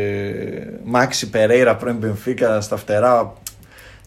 [0.85, 3.33] Μάξι Περέιρα, πρώην Μπενφίκα στα φτερά.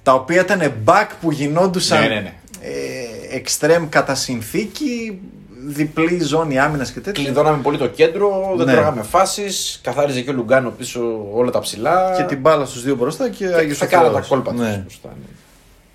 [0.04, 2.34] Τα οποία ήταν back που γινόντουσαν Ναι, ναι, ναι.
[2.62, 5.20] ε, extreme κατά συνθήκη,
[5.66, 7.24] διπλή ζώνη άμυνας και τέτοια.
[7.24, 8.72] Κλειδώναμε πολύ το κέντρο, δεν Ναι.
[8.74, 9.80] τρώγαμε φάσεις.
[9.84, 12.14] Καθάριζε και ο Λουγκάνο πίσω όλα τα ψηλά.
[12.18, 14.28] Και την μπάλα στους δύο μπροστά και, και Άγιος θα ο κάνανε τα Θεός.
[14.28, 14.74] κόλπα Ναι.
[14.74, 14.80] του.
[14.82, 15.26] μπροστά, ναι.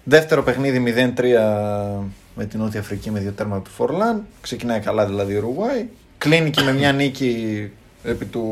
[0.04, 2.02] Δεύτερο παιχνίδι 0-3
[2.34, 4.26] με την Νότια Αφρική με δύο τέρματα του Φορλάν.
[4.40, 5.86] Ξεκινάει καλά δηλαδή η Ουρουγουάη.
[6.18, 7.70] Κλείνει και με μια νίκη
[8.04, 8.42] επί του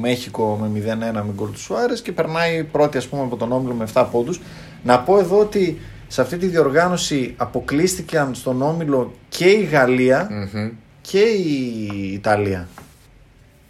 [0.00, 3.74] Μέχικο με 0-1 με γκολ του Σουάρες και περνάει πρώτη ας πούμε από τον Όμιλο
[3.74, 4.40] με 7 πόντους.
[4.82, 10.70] Να πω εδώ ότι σε αυτή τη διοργάνωση αποκλείστηκαν στον Όμιλο και η Γαλλία Μμμ.
[11.00, 12.68] και η Ιταλία.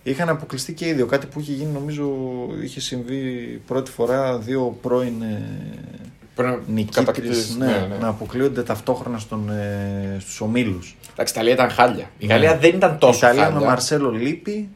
[0.03, 1.07] Είχαν αποκλειστεί και οι δύο.
[1.07, 2.11] Κάτι που είχε γίνει νομίζω
[2.63, 3.23] είχε συμβεί
[3.67, 5.43] πρώτη φορά δύο πρώην ε,
[6.35, 7.97] Πρέπει να νικήτρες κατακτήσεις, ναι, ναι, ναι.
[8.01, 10.97] να αποκλείονται ταυτόχρονα στον, ε, στους ομίλους.
[11.13, 12.11] Εντάξει, η Ιταλία ήταν χάλια.
[12.19, 12.33] Η Ναι.
[12.33, 13.67] Γαλλία δεν ήταν Η τόσο Ιταλία με χάλια.
[13.69, 14.69] Μαρσέλο Λίπη.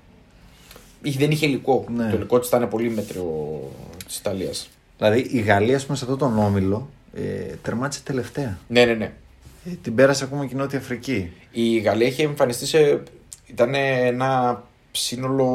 [1.03, 1.85] Είχε- Δεν είχε υλικό.
[1.96, 2.11] Ναι.
[2.11, 3.61] Το υλικό της ήταν πολύ μέτριο
[4.07, 4.70] της Ιταλίας.
[4.98, 7.20] Δηλαδή η Γαλλία ας πούμε, σε αυτόν τον όμιλο ε,
[7.62, 8.59] τερμάτισε τελευταία.
[8.68, 9.12] Ναι, ναι, ναι.
[9.66, 11.33] Ε, την πέρασε ακόμα και η Νότια Αφρική.
[11.53, 13.03] Η Γαλλία είχε εμφανιστεί σε.
[13.46, 15.46] ήταν ένα σύνολο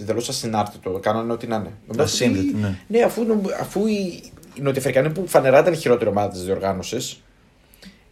[0.00, 0.90] εντελώς ασυνάρτητο.
[0.90, 1.72] Κάνανε ό,τι να είναι.
[1.86, 2.74] Νομίζω Ασύνδετο, ότι- ναι.
[2.88, 4.22] Ναι, αφού, νομ- αφού η,
[4.54, 7.20] η Νοτιοαφρικανή που φανερά ήταν η χειρότερη ομάδα της διοργάνωσης.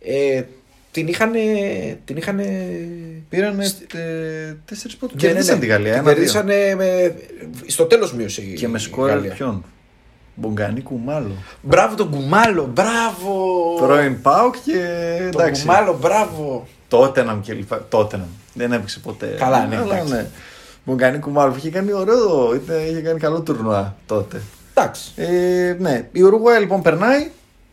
[0.01, 0.43] Ε,
[0.91, 1.33] την είχαν.
[2.05, 2.41] Την είχαν
[3.29, 5.23] Πήραν ε, τέσσερις πόντους.
[5.23, 5.61] Ναι, ναι, Κερδίσαν ναι.
[5.61, 5.91] τη Γαλλία.
[5.93, 6.15] Την ένα-δύο.
[6.15, 7.15] κερδίσανε με,
[7.67, 9.33] στο τέλος μείωσε η Και με η σκόρερ Γαλλία.
[9.33, 9.65] ποιον;
[10.35, 11.31] Μπογκανί Κουμάλο.
[11.63, 13.35] Μπράβο τον Κουμάλο, μπράβο!
[13.77, 14.73] Πρώην Πάουκ και
[15.33, 15.63] Τον εντάξει.
[15.67, 16.67] Κουμάλο, μπράβο!
[16.89, 17.87] Τότεναμ και λοιπά.
[17.89, 18.27] Τότεναμ.
[18.55, 19.27] Δεν έπαιξε ποτέ.
[19.39, 20.13] Καλά, ναι, Αλλά, εντάξει.
[20.13, 20.27] ναι.
[20.85, 22.55] Μπογκανί Κουμάλο που είχε κάνει ωραίο.
[22.55, 24.43] ήταν- Είχε κάνει καλό τουρνουά τότε.
[24.75, 25.13] Εντάξει.
[25.17, 27.31] Ε, ναι, η Ουρουγουάη λοιπόν περνάει,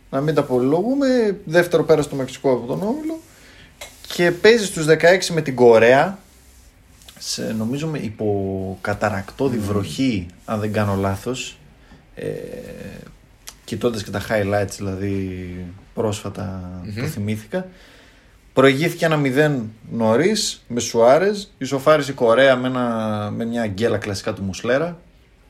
[0.10, 3.20] να μην τα πολυλογούμε, δεύτερο πέρας στο Μεξικό από τον Όμιλο
[4.16, 6.18] και παίζει στους 16 με την Κορέα
[7.20, 11.58] σε, νομίζω με υποκαταρακτώδη βροχή αν δεν κάνω λάθος
[12.16, 12.28] ε,
[13.64, 17.68] κοιτώντας και τα highlights δηλαδή πρόσφατα το θυμήθηκα
[18.54, 24.34] προηγήθηκε ένα 0 νωρίς με Σουάρες ισοφάρισε η Κορέα με, ένα, με μια γκέλα κλασικά
[24.34, 25.00] του Μουσλέρα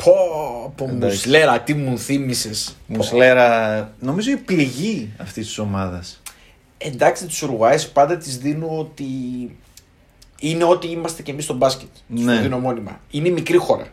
[0.04, 1.16] Πω, πω Εντάξει.
[1.16, 2.76] Μουσλέρα, τι μου θύμισες.
[2.88, 6.22] Μουσλέρα, νομίζω η πληγή αυτής της ομάδας.
[6.78, 9.06] Εντάξει, τους Ουρουγουάε πάντα της δίνω ότι
[10.40, 11.90] είναι ό,τι είμαστε και εμείς στο μπάσκετ.
[12.08, 12.34] Ναι.
[12.34, 13.00] Στο δίνω μόνιμα.
[13.12, 13.88] Είναι μικρή χώρα.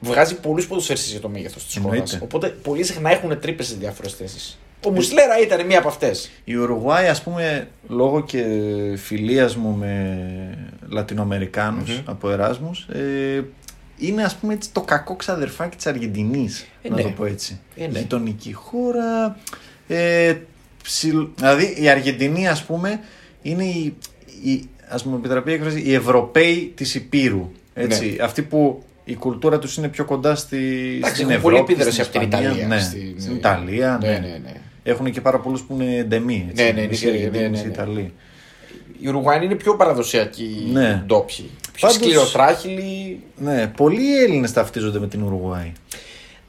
[0.00, 1.94] Βγάζει πολλούς ποδοσφαιριστές για το μέγεθος της χώρα.
[1.94, 2.18] Εννοείται.
[2.22, 4.58] Οπότε πολύ συχνά έχουν τρύπες σε διάφορες θέσεις.
[4.86, 6.30] Ο Μουσλέρα ήταν μία από αυτές.
[6.44, 8.44] Η Ουρουγουάη, ας πούμε, λόγω και
[8.96, 12.02] φιλίας μου με λατινοαμερικανους Μμμ.
[12.04, 13.44] από Εράσμους, ε,
[13.98, 17.02] είναι ας πούμε έτσι το κακό ξαδερφάκι της Αργεντινής, Ε, να ναι.
[17.02, 17.60] το πω έτσι.
[17.76, 17.98] Ε, ναι.
[17.98, 19.38] Γειτονική χώρα,
[19.88, 20.34] ε,
[20.82, 23.00] ψιλ- δηλαδή η Αργεντινή ας πούμε
[23.42, 23.94] είναι η,
[24.44, 27.50] η ας μου επιτραπεί η έκφραση, οι Ευρωπαίοι της Υπήρου.
[27.74, 30.96] Έτσι, Αυτοί που η κουλτούρα τους είναι πιο κοντά στη, Ναι.
[30.96, 32.66] Εντάξει, στην έχουν πολύ Ευρώπη, επίδραση στην από την Ισπανία, Ιταλία.
[32.66, 34.18] Ναι, Στην- στην Ιταλία, Ναι, ναι.
[34.18, 34.52] ναι, ναι.
[34.82, 36.46] Έχουν και πάρα πολλούς που είναι ντεμί.
[36.50, 37.72] Έτσι, Ναι, ναι, μισή είναι- Αργεντίνοι, ναι, ναι, μισή ναι.
[37.72, 38.12] Ιταλοί.
[39.00, 41.02] Οι Ουρουγουάοι είναι πιο παραδοσιακοί Ναι.
[41.06, 41.50] ντόπιοι.
[41.72, 43.20] Πιο Πάντως- σκληροτράχυλοι.
[43.36, 45.72] Ναι, πολλοί Έλληνες ταυτίζονται με την Ουρουγουάη.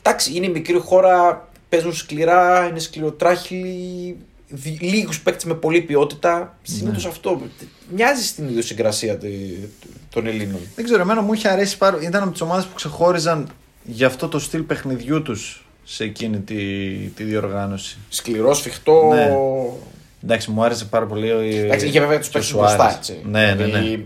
[0.01, 4.17] Εντάξει, είναι μικρή χώρα, παίζουν σκληρά, είναι σκληροτράχυλοι.
[4.79, 6.57] Λίγους παίκτες με πολλή ποιότητα.
[6.61, 7.09] Συνήθως Ναι.
[7.09, 7.41] αυτό.
[7.95, 9.29] Μοιάζει στην ιδιοσυγκρασία τε-
[10.09, 10.59] των Ελλήνων.
[10.75, 13.47] Δεν ξέρω, εμένα μου είχε αρέσει πάρα Ήταν από τις ομάδες που ξεχώριζαν
[13.83, 16.55] για αυτό το στυλ παιχνιδιού τους σε εκείνη τη,
[17.15, 17.97] τη διοργάνωση.
[18.09, 19.09] Σκληρό, σφιχτό.
[19.13, 19.31] Ναι.
[20.23, 21.31] Εντάξει, μου άρεσε πάρα πολύ.
[21.31, 22.75] ο- Εντάξει, είχε βέβαια τους και ο παίκτες Σουάρες.
[22.75, 22.95] μπροστά.
[22.97, 23.19] Έτσι.
[23.29, 23.99] Ναι, ναι, ναι.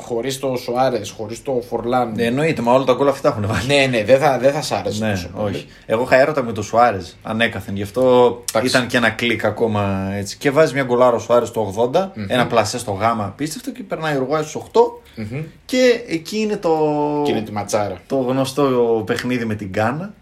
[0.00, 2.12] Χωρίς το Σοάρε, χωρίς το Φορλάν.
[2.14, 3.66] Ναι, εννοείται, μα όλα τα γκολ αυτά έχουν βάλει.
[3.66, 5.54] ναι, ναι, δεν θα, δεν θα σ' άρεσε Ναι, τόσο πολύ.
[5.54, 5.66] όχι.
[5.86, 7.76] Εγώ είχα έρωτα με το Σουάρες ανέκαθεν.
[7.76, 8.02] Γι' αυτό
[8.48, 8.68] Εντάξει.
[8.76, 10.36] ήταν και ένα κλικ ακόμα έτσι.
[10.36, 12.24] Και βάζει μια γκολάρα ο Σουάρες το 80, Μμμ.
[12.28, 14.80] ένα πλασέ στο γάμα απίστευτο και περνάει ο Ουρουγουάη στους 8.
[15.16, 15.42] Μμμ.
[15.64, 16.78] Και εκεί είναι το,
[17.24, 17.96] Και είναι τη ματσάρα.
[18.06, 20.12] το γνωστό παιχνίδι με την Γκάνα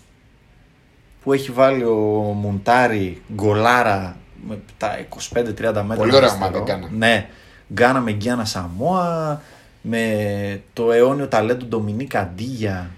[1.22, 1.94] που έχει βάλει ο
[2.40, 4.16] Μουντάρι γκολάρα
[4.48, 4.98] με τα
[5.34, 5.82] 25-30 μέτρα.
[5.96, 6.34] Πολύ ωραία αριστερό.
[6.36, 6.88] ομάδα η Γκάνα.
[6.92, 7.28] Ναι,
[7.72, 9.40] Γκάνα με Γκιάνα Σαμόα,
[9.88, 12.90] με το αιώνιο ταλέντο Ντομινίκ Αντίγια.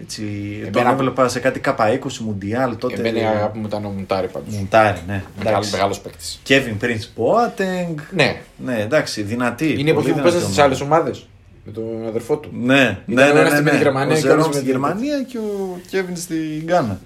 [0.00, 0.22] Έτσι,
[0.62, 2.94] τον Εμένα- έβλεπα σε κάτι K20 Μουντιάλ τότε.
[2.94, 4.54] Εμένα η αγάπη μου ήταν ο Μουτάρη πάντως.
[4.54, 5.22] Μουντάρι, ναι.
[5.44, 6.40] Μεγάλο μεγάλος παίκτης.
[6.42, 7.94] Κέβιν Prince Boateng.
[8.10, 9.72] Ναι, Ναι, εντάξει, δυνατή.
[9.78, 11.00] είναι η εποχή πολύ που παίζανε δυνατή στις άλλες ομάδα.
[11.02, 11.26] ομάδες.
[11.64, 12.50] Με τον αδερφό του.
[12.52, 13.70] Ναι, ναι, ναι, ένας ναι, στη- με ναι.
[13.70, 17.00] τη Γερμανία Ο και Ζερόμ άλλος με στη τη- Γερμανία και ο Κέβιν στην Γκάνα.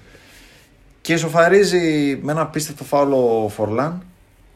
[1.01, 4.03] Και ισοφαρίζει με ένα απίστευτο φάουλο ο Φορλάν.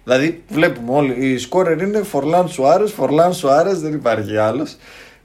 [0.06, 1.28] Δηλαδή, βλέπουμε όλοι.
[1.28, 4.76] Οι σκόρερ είναι Φορλάν Σουάρες, Φορλάν Σουάρες, δεν υπάρχει άλλος.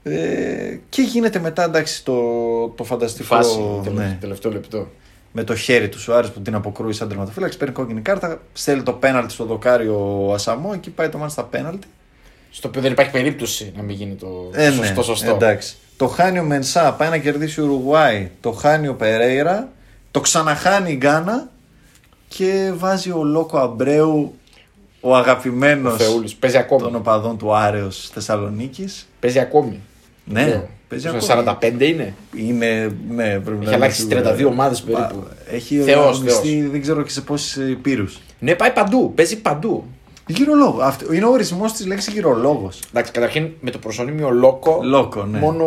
[0.03, 2.13] Ε, και γίνεται μετά εντάξει το,
[2.67, 3.35] το φανταστικό.
[3.35, 3.59] Φάση,
[3.93, 4.87] ναι, τελευταίο λεπτό.
[5.31, 7.57] με το χέρι του Σουάρες που την αποκρούει σαν τερματοφύλαξη.
[7.57, 10.71] Παίρνει κόκκινη κάρτα, στέλνει το πέναλτι στο δοκάριο ο Ασαμό.
[10.73, 11.87] Εκεί πάει το μάτι στα πέναλτι.
[12.51, 15.31] Στο οποίο δεν υπάρχει περίπτωση να μην γίνει το Ε, ναι, σωστό σωστό.
[15.31, 15.75] Εντάξει.
[15.97, 18.31] Το χάνει ο Μενσά, πάει να κερδίσει ο Ουρουγουάη.
[18.41, 19.69] Το χάνει ο Περέιρα.
[20.11, 21.49] Το ξαναχάνει η Γκάνα.
[22.27, 24.33] Και βάζει ο Λόκο Αμπρέου,
[25.01, 26.35] ο αγαπημένος Ο Θεούλης.
[26.35, 26.81] Παίζει ακόμη.
[26.81, 29.07] των οπαδών του Άρεος Θεσσαλονίκης.
[29.19, 29.79] Παίζει ακόμη.
[30.25, 30.69] Ναι, Λέω.
[30.87, 31.57] παίζει Στο ακόμη.
[31.61, 32.13] 45 είναι.
[32.35, 34.53] Είναι, ναι, πρέπει να Έχει αλλάξει είναι 32 σίγουρα.
[34.53, 35.15] ομάδες περίπου.
[35.15, 38.19] Πα- Έχει Θεός, αγωνιστεί δεν ξέρω και σε πόσες πύρους.
[38.39, 39.11] Ναι, πάει παντού.
[39.15, 39.83] Παίζει παντού.
[40.27, 40.81] Γυρολόγο.
[40.81, 42.79] Αυτό είναι ο ορισμός της λέξης γυρολόγος.
[42.89, 44.79] Εντάξει, καταρχήν με το προσωνύμιο Λόκο.
[44.83, 45.39] Λόκο, ναι.
[45.39, 45.65] Μόνο,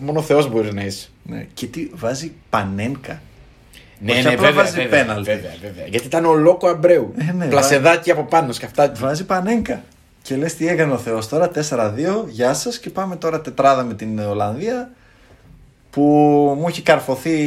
[0.00, 1.08] μόνο Θεός μπορείς να είσαι.
[1.22, 1.46] ναι.
[1.54, 3.22] Και τι βάζει πανένκα.
[4.00, 5.30] Ναι, Όχι ναι, απλά βέβαια, βάζει βέβαια, πέναλτι.
[5.30, 5.86] βέβαια, βέβαια.
[5.86, 7.14] Γιατί ήταν ο Λόκο Αμπρέου.
[7.28, 9.00] Ε, ναι, Πλασεδάκι από πάνω, σκαφτάκι.
[9.00, 9.82] Βάζει πανέγκα.
[10.22, 11.94] Και λες τι έκανε ο Θεός τώρα 4-2,
[12.28, 14.90] γεια σας και πάμε τώρα τετράδα με την Ολλανδία
[15.90, 16.02] που
[16.60, 17.38] μου έχει καρφωθεί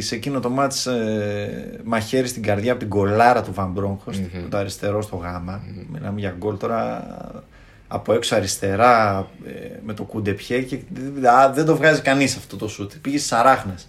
[0.00, 4.48] σε εκείνο το μάτς ε, μαχαίρι στην καρδιά από την γκολάρα του Βαν Μπρόγχος, Μμμ.
[4.48, 5.60] το αριστερό στο γάμα.
[5.92, 7.06] Μιλάμε για γκολ τώρα
[7.88, 9.50] από έξω αριστερά ε,
[9.86, 10.76] με το κουντεπιέ και
[11.28, 12.92] α, δεν το βγάζει κανείς αυτό το σούτ.
[13.00, 13.88] Πήγε στις αράχνες.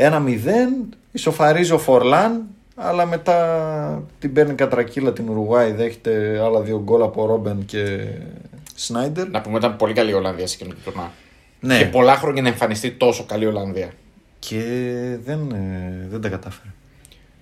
[0.00, 2.42] 1-0, ισοφαρίζει ο Φορλάν,
[2.76, 8.06] αλλά μετά την παίρνει κατρακύλα την Ουρουγουάη, δέχεται άλλα δύο γκολ από Ρόμπεν και
[8.74, 9.28] Σνάιντερ.
[9.28, 11.10] Να πούμε ήταν πολύ καλή η Ολλανδία σε εκείνο το τουρνά.
[11.60, 13.90] Ναι, Και πολλά χρόνια να εμφανιστεί τόσο καλή η Ολλανδία.
[14.38, 14.62] και
[15.24, 16.68] δεν, ε, δεν τα κατάφερε.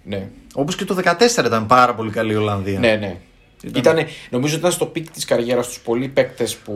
[0.05, 2.79] Ναι, Όπως και το 14 ήταν πάρα πολύ καλή η Ολλανδία.
[2.79, 3.16] ναι, ναι.
[3.64, 6.73] Ήταν- Ήτανε, νομίζω ότι ήταν στο peak της καριέρας τους πολλοί παίκτες που.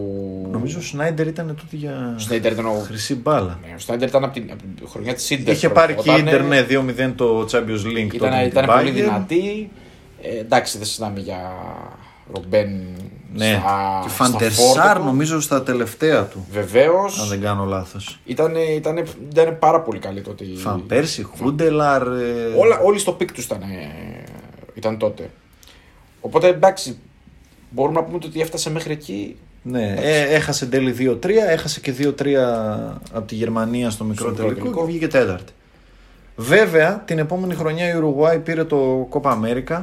[0.53, 2.83] Νομίζω ο Σνάιντερ ήταν τότε για Ο Σνάιντερ ήταν ο.
[2.87, 3.59] χρυσή μπάλα.
[3.67, 5.55] Ναι, ο Σνάιντερ ήταν από την, από την χρονιά της Ιντερ.
[5.55, 8.09] Είχε πάρει και η Ιντερ, ναι, 2-0 το Champions League.
[8.13, 8.93] τότε Ήταν, με ήταν την πολύ Bayern.
[8.95, 9.71] δυνατή.
[10.23, 11.53] Ε, εντάξει, δεν συζητάμε για
[12.35, 12.69] Ρομπέν.
[13.35, 13.63] Ναι,
[14.03, 16.47] και Φαν ντερ Σαρ νομίζω στα τελευταία του.
[16.51, 17.21] Βεβαίως.
[17.21, 18.19] Αν δεν κάνω λάθος.
[18.25, 20.45] Ήταν, ήταν, ήταν πάρα πολύ καλή τότε.
[20.45, 22.03] η- Φαν Πέρσι, Χούντελαρ.
[22.03, 24.25] ε, Όλα, όλοι στο peak τους ήταν, ε,
[24.75, 25.31] ήταν τότε.
[26.23, 26.99] Οπότε εντάξει,
[27.71, 29.37] μπορούμε να πούμε ότι έφτασε μέχρι εκεί.
[29.63, 32.35] Ναι, ε, έχασε εν τέλει 2-3, έχασε και 2-3
[33.13, 34.81] από τη Γερμανία στο μικρό Στο τελικό τελικό.
[34.81, 35.53] και βγήκε τέταρτη.
[36.37, 39.83] Βέβαια, την επόμενη χρονιά η Ουρουγουάη πήρε το Copa America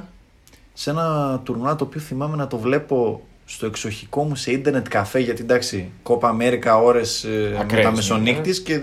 [0.74, 5.20] σε ένα τουρνουά το οποίο θυμάμαι να το βλέπω στο εξοχικό μου σε ίντερνετ καφέ
[5.20, 8.82] γιατί εντάξει, Copa America ώρες ε, Ακραίες, μεταμεσονύκτιες και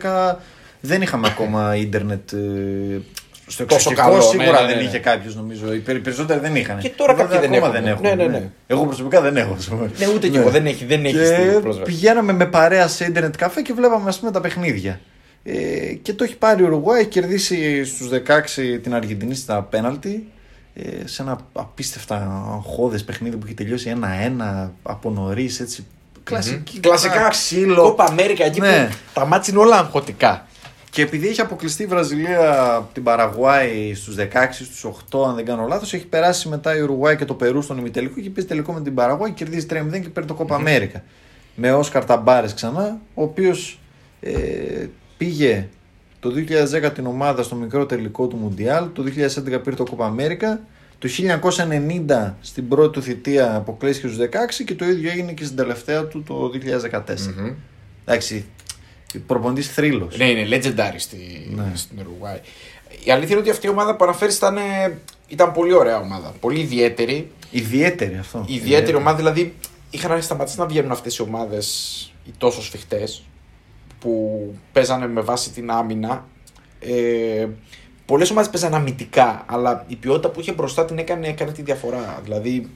[0.00, 0.34] 2010
[0.80, 3.00] δεν είχαμε ακόμα ίντερνετ ε,
[3.50, 4.30] Στο τόσο εξωτερικό καλό.
[4.30, 4.82] σίγουρα ναι, ναι, δεν ναι.
[4.88, 5.74] είχε κάποιος νομίζω.
[5.74, 6.78] Οι περι- περισσότεροι δεν είχαν.
[6.78, 8.02] Και τώρα Βέβαια, κάποιοι δεν ακόμα έχουν.
[8.02, 8.50] Ναι, ναι, ναι.
[8.66, 9.54] Εγώ προσωπικά δεν έχω.
[9.58, 9.90] ας πούμε.
[9.98, 10.50] Ναι, ούτε κι εγώ.
[10.50, 11.90] Δεν έχει, δεν έχει Και στην πρόσβαση.
[11.92, 15.00] πηγαίναμε με παρέα σε ίντερνετ καφέ και βλέπαμε ας πούμε τα παιχνίδια.
[15.42, 15.52] Ε,
[16.02, 20.26] και το έχει πάρει ο Ουρουγουάη, έχει κερδίσει στους 16 την Αργεντινή στα πέναλτι
[20.74, 23.92] ε, σε ένα απίστευτα αγχώδες παιχνίδι που έχει τελειώσει
[24.64, 25.86] 1-1 από νωρίς έτσι.
[26.24, 27.82] Κλασική, Κλασικά ξύλο.
[27.82, 28.86] Κόπα Αμέρικα εκεί Ναι.
[28.90, 30.46] που τα μάτια είναι όλα αγχωτικά.
[30.90, 35.44] Και επειδή έχει αποκλειστεί η Βραζιλία από την Παραγουάη στους 16, στους 8, αν δεν
[35.44, 38.72] κάνω λάθος, έχει περάσει μετά η Ουρουγουάη και το Περού στον ημιτελικό και παίζει τελικό
[38.72, 41.02] με την Παραγουάη, κερδίζει 3-0 και παίρνει το Κόπα Αμέρικα.
[41.54, 43.80] Με Όσκαρ Ταμπάρες ξανά, ο οποίος
[44.20, 45.68] ε, πήγε
[46.20, 46.30] το
[46.84, 49.10] 2010 την ομάδα στο μικρό τελικό του Μουντιάλ, το 2011
[49.44, 50.60] πήρε το Κόπα Αμέρικα,
[50.98, 51.08] το
[52.08, 56.04] 1990 στην πρώτη του θητεία αποκλείστηκε στους 16 και το ίδιο έγινε και στην τελευταία
[56.04, 56.50] του το
[56.92, 57.02] 2014.
[58.04, 58.46] Εντάξει,
[59.26, 60.16] προπονητής θρύλος.
[60.16, 61.72] Ναι, είναι legendary στη, Ναι.
[61.74, 62.40] στην Ουρουάη.
[63.04, 66.34] Η αλήθεια είναι ότι αυτή η ομάδα που αναφέρεις ήταν, ε, ήταν πολύ ωραία ομάδα.
[66.40, 67.30] Πολύ ιδιαίτερη.
[67.50, 68.44] Ιδιαίτερη αυτό.
[68.48, 69.54] Ιδιαίτερη ομάδα, δηλαδή
[69.90, 71.66] είχαν σταματήσει να βγαίνουν αυτές οι ομάδες
[72.24, 73.22] οι τόσο σφιχτές
[74.00, 74.40] που
[74.72, 76.26] παίζανε με βάση την άμυνα.
[76.80, 77.46] Ε,
[78.06, 82.20] Πολλές ομάδες παίζανε αμυντικά, αλλά η ποιότητα που είχε μπροστά την έκανε, έκανε τη διαφορά.
[82.24, 82.70] Δηλαδή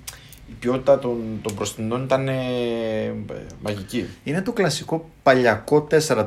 [0.52, 2.34] η ποιότητα των, των μπροστινών ήταν ε,
[3.62, 4.06] μαγική.
[4.24, 6.24] Είναι το κλασικό παλιακό 4-4-2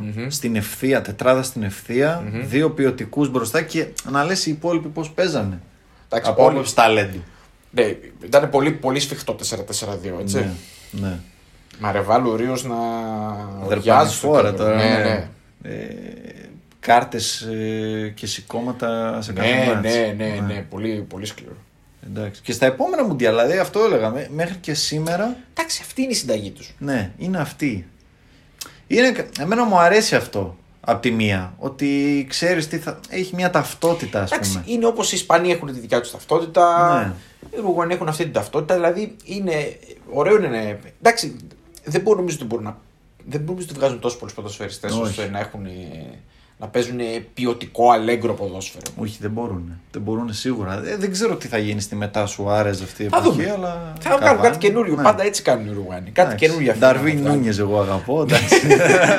[0.00, 0.28] Μμμ.
[0.28, 5.60] στην ευθεία, τετράδα στην ευθεια δύο ποιοτικούς μπροστά και να λες οι υπόλοιποι πώς παίζανε.
[6.08, 7.22] Εντάξει, από όλοι- άποψη ταλέντου.
[7.70, 10.36] Ναι, ήταν πολύ, πολύ σφιχτό 4-4-2, έτσι.
[10.36, 10.50] Ναι,
[10.90, 11.18] ναι.
[11.78, 12.76] Μαρεβάλου Ρίο να
[13.64, 14.64] Αδερπάνη στο φόρα κέντρο.
[14.64, 14.76] τώρα.
[14.76, 15.02] Ναι, ναι.
[15.04, 15.28] ναι.
[15.62, 16.48] Ε,
[16.80, 19.82] κάρτες ε, και σηκώματα σε κάθε Ναι, μάτς.
[19.94, 21.56] ναι, ναι, ναι, πολύ, πολύ σκληρό.
[22.08, 22.42] Εντάξει.
[22.42, 26.14] Και στα επόμενα μουντιάλ, δηλαδή αυτό έλεγα, μέ- μέχρι και σήμερα, Εντάξει, αυτή είναι η
[26.14, 26.74] συνταγή τους.
[26.78, 27.86] ναι, είναι αυτή.
[28.86, 34.22] Είναι, εμένα μου αρέσει αυτό από τη μία, ότι ξέρεις τι θα, έχει μια ταυτότητα
[34.22, 34.64] ας Εντάξει, πούμε.
[34.66, 36.98] είναι όπως οι Ισπανοί έχουν τη δικιά τους ταυτότητα.
[37.06, 37.12] Ναι.
[37.56, 38.74] Οι Ρουγουανοί έχουν αυτή την ταυτότητα.
[38.74, 39.78] Δηλαδή είναι.
[40.10, 40.78] Ωραίο είναι.
[41.02, 41.36] Εντάξει,
[41.84, 42.78] δεν μπορώ νομίζω ότι μπορούν να.
[43.28, 45.00] Δεν νομίζω ότι βγάζουν τόσο πολλούς ποδοσφαιριστές Όχι.
[45.02, 45.66] ώστε να, έχουν,
[46.58, 46.98] να παίζουν
[47.34, 48.84] ποιοτικό αλέγκρο ποδόσφαιρο.
[48.98, 49.80] Όχι, δεν μπορούν.
[49.90, 50.82] Δεν μπορούν σίγουρα.
[50.86, 53.50] Ε, δεν ξέρω τι θα γίνει στη μετά σου άρεσε αυτή η Θα εποχή, δούμε.
[53.50, 53.92] αλλά.
[54.00, 54.94] Θα κάνουν Καβάνι, κάτι καινούριο.
[54.96, 55.02] ναι.
[55.02, 56.10] Πάντα έτσι κάνουν οι Ρουγουανοί.
[56.10, 56.46] Κάτι Εντάξει.
[56.46, 56.86] καινούριο αυτό.
[56.86, 58.20] Νταρβίν Νούνιε, εγώ αγαπώ.
[58.22, 58.60] εντάξει.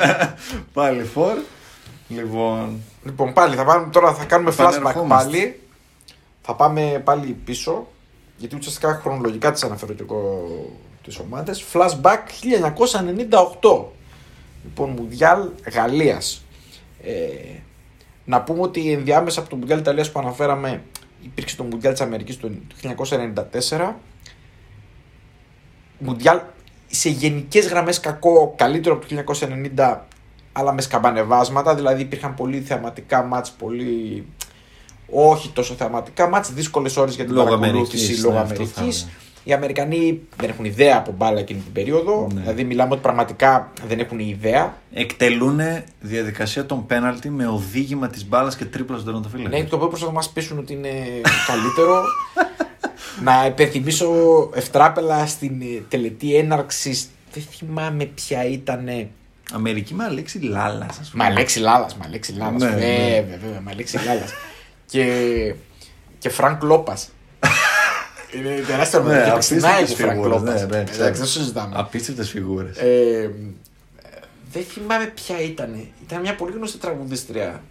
[0.72, 1.36] Πάλι φορ.
[2.08, 2.80] Λοιπόν.
[3.04, 5.30] Λοιπόν, πάλι θα πάμε, τώρα θα κάνουμε flashback Επανερχόμαστε.
[5.30, 5.60] πάλι.
[6.42, 7.86] Θα πάμε πάλι πίσω.
[8.36, 10.48] Γιατί ουσιαστικά χρονολογικά τις αναφέρω και εγώ
[11.04, 11.64] τις ομάδες.
[11.72, 12.18] Flashback
[13.60, 13.84] 1998.
[14.64, 16.42] Λοιπόν, Μουντιάλ Γαλλίας.
[17.08, 17.60] Ε,
[18.24, 20.82] να πούμε ότι ενδιάμεσα από το Μουντιάλ Ιταλίας που αναφέραμε
[21.22, 22.60] υπήρξε το Μουντιάλ της Αμερικής του
[23.70, 23.94] 1994.
[25.98, 26.40] Μουντιάλ
[26.86, 29.24] σε γενικές γραμμές κακό, καλύτερο από το
[29.76, 29.98] 1990
[30.52, 34.26] αλλά με σκαμπανεβάσματα, δηλαδή υπήρχαν πολύ θεαματικά μάτς, πολύ
[35.10, 38.80] όχι τόσο θεαματικά μάτς, δύσκολες ώρες για την Λόγω παρακολούθηση Αμερικής, λόγω ναι, αυτό θα
[38.80, 39.08] Αμερικής.
[39.48, 39.52] Έλεγα.
[39.52, 42.40] Οι Αμερικανοί δεν έχουν ιδέα από μπάλα εκείνη την περίοδο, Ναι.
[42.40, 44.76] δηλαδή μιλάμε ότι πραγματικά δεν έχουν ιδέα.
[44.92, 45.60] Εκτελούν
[46.00, 49.58] διαδικασία των πέναλτι με οδήγημα της μπάλας και τρίπλας στον τερματοφύλακα.
[49.58, 50.92] Ναι, το οποίο προσπαθούν να μας πείσουν ότι είναι
[51.46, 52.02] καλύτερο.
[53.24, 54.08] να υπενθυμίσω
[54.54, 57.08] ευτράπελα στην ε, τελετή έναρξης.
[57.32, 58.88] Δεν θυμάμαι ποια ήταν.
[59.52, 61.24] Αμερική με Αλέξη Λάλας, ας πούμε.
[61.24, 62.62] Μα λέξη Λάλλας, μα λέξη Λάλλας.
[62.62, 62.88] Ναι, Βέβαια,
[63.20, 63.36] ναι.
[63.40, 64.32] βέβαια, μα λέξη Λάλλας.
[64.86, 65.54] και,
[66.18, 67.08] και Φρανκ Λόπας.
[68.34, 69.24] Είναι τεράστιο Ναι, όνομα.
[69.24, 70.60] Και Παξινάει ο απίστευτες Φρανκ φιγούρες, Λόπας.
[70.66, 71.02] ναι, ναι, ξέρω.
[71.02, 71.74] Εντάξει, δεν συζητάμε.
[71.78, 72.76] Απίστευτες φιγούρες.
[72.78, 73.30] Ε,
[74.52, 75.86] δεν θυμάμαι ποια ήταν.
[76.02, 77.62] Ήταν μια πολύ γνωστή τραγουδίστρια.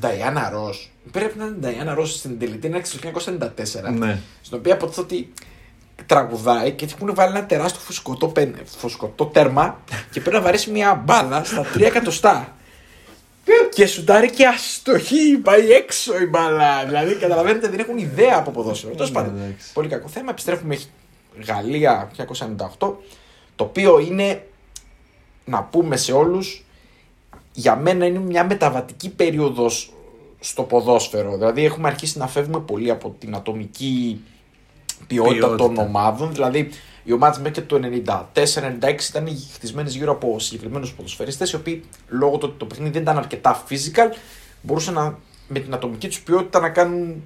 [0.00, 0.74] Νταϊάννα Ρο.
[1.10, 3.92] Πρέπει να είναι Νταϊάννα Ρο στην τελετή έναρξη του 1994.
[3.98, 4.18] Ναι.
[4.42, 5.32] Στην οποία υποτίθεται ότι
[6.06, 10.70] τραγουδάει και της έχουν βάλει ένα τεράστιο φουσκωτό, πεν, φουσκωτό τέρμα και πρέπει να βαρέσει
[10.70, 12.56] μια μπάλα στα τρία εκατοστά.
[13.74, 16.84] Και σουτάρει και αστοχή, πάει έξω η μπάλα.
[16.84, 18.92] Δηλαδή καταλαβαίνετε δεν έχουν ιδέα από ποδόσφαιρο.
[18.94, 19.36] Τέλος Ναι, πάντων.
[19.42, 19.72] εντάξει.
[19.72, 20.30] Πολύ κακό θέμα.
[20.30, 20.78] Επιστρέφουμε
[21.46, 22.92] Γαλλία 1998.
[23.56, 24.46] Το οποίο είναι
[25.44, 26.64] να πούμε σε όλους
[27.52, 29.92] για μένα είναι μια μεταβατική περίοδος
[30.40, 31.36] στο ποδόσφαιρο.
[31.36, 34.20] Δηλαδή έχουμε αρχίσει να φεύγουμε πολύ από την ατομική
[35.06, 35.56] ποιότητα, Ποιότητα.
[35.74, 36.32] των ομάδων.
[36.32, 36.70] Δηλαδή
[37.04, 42.36] οι ομάδες μέχρι και το 94-96 ήταν χτισμένες γύρω από συγκεκριμένους ποδοσφαιριστές οι οποίοι λόγω
[42.38, 44.16] του ότι το παιχνίδι δεν ήταν αρκετά physical
[44.62, 47.22] μπορούσαν να, με την ατομική τους ποιότητα να κάνουν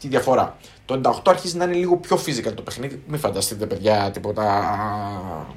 [0.00, 0.56] τη διαφορά.
[0.84, 3.02] Το 98 αρχίζει να είναι λίγο πιο physical το παιχνίδι.
[3.06, 4.64] Μην φανταστείτε παιδιά τίποτα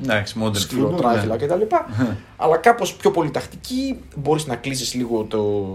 [0.04, 1.66] Εντάξει, modern σκληροτράχυλα football, ναι.
[1.66, 1.76] κτλ.
[2.38, 5.68] αλλά κάπως πιο πολύ τακτική, μπορείς να κλείσεις λίγο το,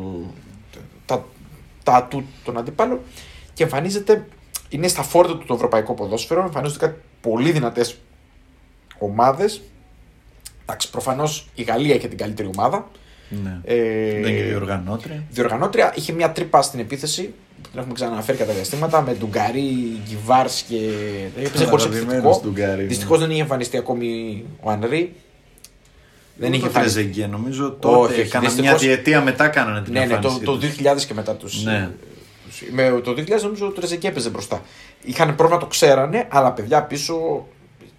[1.07, 1.25] τα,
[1.83, 2.99] τα ατού των αντιπάλων
[3.55, 4.27] και εμφανίζεται,
[4.69, 7.97] είναι στα φόρτα του το ευρωπαϊκό ποδόσφαιρο, εμφανίζονται κάτι πολύ δυνατές
[8.99, 9.61] ομάδες.
[10.63, 12.89] Εντάξει, προφανώς η Γαλλία είχε την καλύτερη ομάδα.
[13.43, 13.61] Ναι.
[13.65, 15.23] Ε, Δεν είναι διοργανώτρια.
[15.31, 17.23] διοργανώτρια είχε μια τρύπα στην επίθεση
[17.63, 20.77] που την έχουμε ξαναναφέρει κατά διαστήματα με Ντουγκαρί, Γκιβάρς και.
[21.45, 22.41] Έπαιζε χωρί Αγαπημένος επιθετικό.
[22.43, 22.87] Ντουγκαρί, ναι.
[22.89, 25.13] Δυστυχώς δεν είχε εμφανιστεί ακόμη ο Ανρί.
[26.37, 26.95] Δεν είχε το εμφανιστεί.
[27.03, 27.97] Τρεζεγκέ, νομίζω τότε.
[28.21, 30.77] όχι, Κάνα δυστυχώς- μια διετία μετά κάνανε την Ναι, ναι, το, εμφάνισή το τους.
[30.77, 31.47] 2000 και μετά του.
[31.65, 31.91] Ναι.
[32.73, 34.63] Με το 2000 νομίζω ο Τρεζεκέ έπαιζε μπροστά.
[35.03, 37.47] Είχαν πρόβλημα, το ξέρανε, αλλά παιδιά πίσω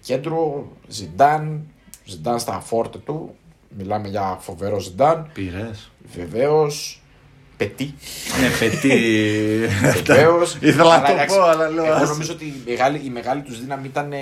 [0.02, 1.60] κέντρο, Ζιντάν,
[2.04, 3.34] Ζιντάν στα φόρτε του.
[3.78, 5.30] Μιλάμε για φοβερό Ζιντάν.
[5.32, 5.90] Πήρες.
[6.14, 7.02] Βεβαίως.
[7.56, 7.94] Πετί.
[8.40, 8.98] Ναι, πετύ.
[10.06, 10.56] Βεβαίως.
[10.60, 11.84] Ήθελα να το πω, αλλά λέω.
[11.84, 12.08] Εγώ ας.
[12.08, 14.18] νομίζω ότι η μεγάλη, η μεγάλη τους δύναμη ήταν ε,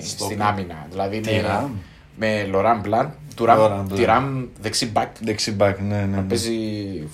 [0.00, 0.86] Στο στην πλ- άμυνα.
[0.90, 1.70] Δηλαδή Τι με, Ραμ;
[2.16, 3.98] με Λοράν Μπλαν, του Λοράν Ραμ, Μπλαν.
[3.98, 5.10] τη Ραμ δεξί μπακ.
[5.20, 6.04] Δεξιμπάκ, ναι, ναι.
[6.16, 6.20] ναι.
[6.22, 6.54] Παίζει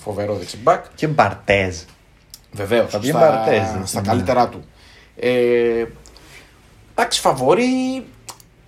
[0.03, 0.85] φοβερό δεξί μπακ.
[0.95, 1.75] Και Μπαρτέζ.
[2.53, 2.91] Βεβαίως.
[2.91, 4.07] Θα βγει Στα, Μπαρτέζ, στα ναι.
[4.07, 4.63] καλύτερά του.
[5.15, 5.85] Ε,
[6.95, 8.05] εντάξει, φαβορή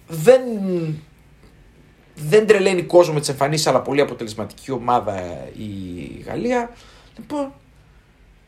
[0.08, 0.42] δεν,
[2.16, 6.72] δεν τρελαίνει κόσμο με τις εμφανίσεις, αλλά πολύ αποτελεσματική ομάδα η Γαλλία.
[7.18, 7.54] Λοιπόν,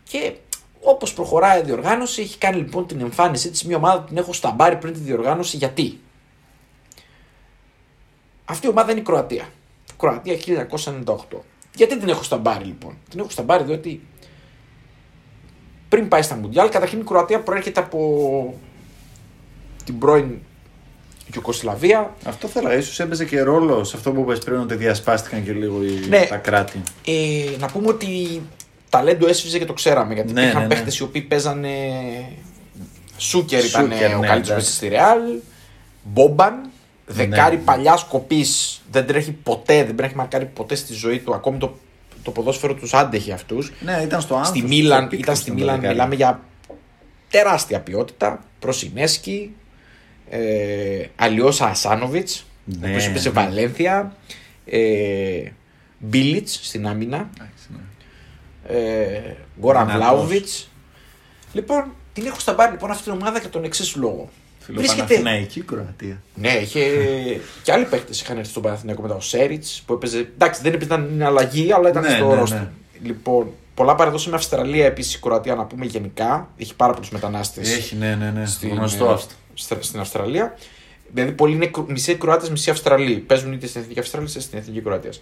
[0.03, 0.33] και
[0.81, 4.33] όπως προχωράει η διοργάνωση, έχει κάνει λοιπόν την εμφάνισή της μια ομάδα που την έχω
[4.33, 5.57] σταμπάρει πριν τη διοργάνωση.
[5.57, 5.99] Γιατί;
[8.45, 9.49] Αυτή η ομάδα είναι η Κροατία.
[9.97, 10.37] Κροατία
[11.05, 11.15] 1998.
[11.75, 14.01] Γιατί την έχω σταμπάρει λοιπόν; Την έχω σταμπάρει διότι
[15.89, 18.59] πριν πάει στα Μουντιάλ, καταρχήν η Κροατία προέρχεται από
[19.83, 20.39] την πρώην
[21.35, 22.15] Ιουκοσλαβία.
[22.25, 25.83] Αυτό θέλω, ίσως έπαιζε και ρόλο σε αυτό που είπες πριν ότι διασπάστηκαν και λίγο
[25.83, 26.07] οι...
[26.09, 26.25] Ναι.
[26.29, 26.81] τα κράτη.
[27.05, 28.41] Ε, να πούμε ότι
[28.89, 30.13] ταλέντο έσφιζε και το ξέραμε.
[30.13, 30.73] Γιατί Ναι, υπήρχαν ναι, ναι.
[30.73, 31.69] παίχτες οι οποίοι παίζανε.
[33.17, 34.75] Σούκερ ήταν Σούκερ, ο ναι, καλύτερος εντάξει.
[34.75, 35.19] στη Ρεάλ.
[36.03, 36.69] Μπόμπαν.
[37.05, 37.61] Δεκάρι ναι.
[37.61, 38.45] παλιά κοπή.
[38.91, 41.33] Δεν τρέχει ποτέ, δεν έχει μαρκάρει ποτέ στη ζωή του.
[41.33, 41.77] Ακόμη το,
[42.27, 43.71] το ποδόσφαιρο τους άντεχε αυτούς.
[43.79, 44.59] Ναι, ήταν στο άνθρωπο.
[44.59, 46.39] Στη Μίλαν, ήταν στη Μίλαν, μιλάμε για
[47.29, 48.43] τεράστια ποιότητα.
[48.59, 49.55] Προσινέσκι,
[50.29, 53.33] ε, Αλιώσα Ασάνοβιτς, Ναι, ο οποίος είπε σε ναι.
[53.33, 54.15] Βαλένθια,
[54.65, 55.51] ε,
[55.99, 57.29] Μπίλιτς στην άμυνα,
[58.67, 60.07] ε, Γκόραν Δυνατός.
[60.09, 60.47] Βλάουβιτ.
[61.53, 64.29] Λοιπόν, την έχω στα μπάρ λοιπόν αυτή την ομάδα για τον εξής λόγο.
[64.75, 66.21] Φιλοπαναθηναϊκή Κροατία.
[66.35, 66.81] Ναι, είχε
[67.63, 69.15] και άλλοι παίχτε είχαν έρθει στον Παναθηναϊκό μετά.
[69.15, 70.17] Ο Σέριτς που έπαιζε.
[70.19, 72.59] Εντάξει, δεν έπαιζε ήταν αλλαγή, αλλά ήταν Ναι, στο ναι, ρόστερ.
[72.59, 72.67] ναι.
[73.03, 76.49] Λοιπόν, πολλά παραδόση με Αυστραλία επίσης η Κροατία να πούμε γενικά.
[76.57, 77.75] Έχει πάρα πολλούς μετανάστες.
[77.75, 78.45] Έχει, ναι, ναι, ναι.
[78.45, 79.33] Στην, Γνωστό ε, αυτό.
[79.53, 80.57] στα- στην Αυστραλία.
[81.13, 83.15] Δηλαδή, πολλοί είναι Κρου- μισοί Κροάτες, μισοί Αυστραλοί.
[83.17, 85.21] Παίζουν είτε στην εθνική Αυστραλία είτε στην εθνική Κροατίας.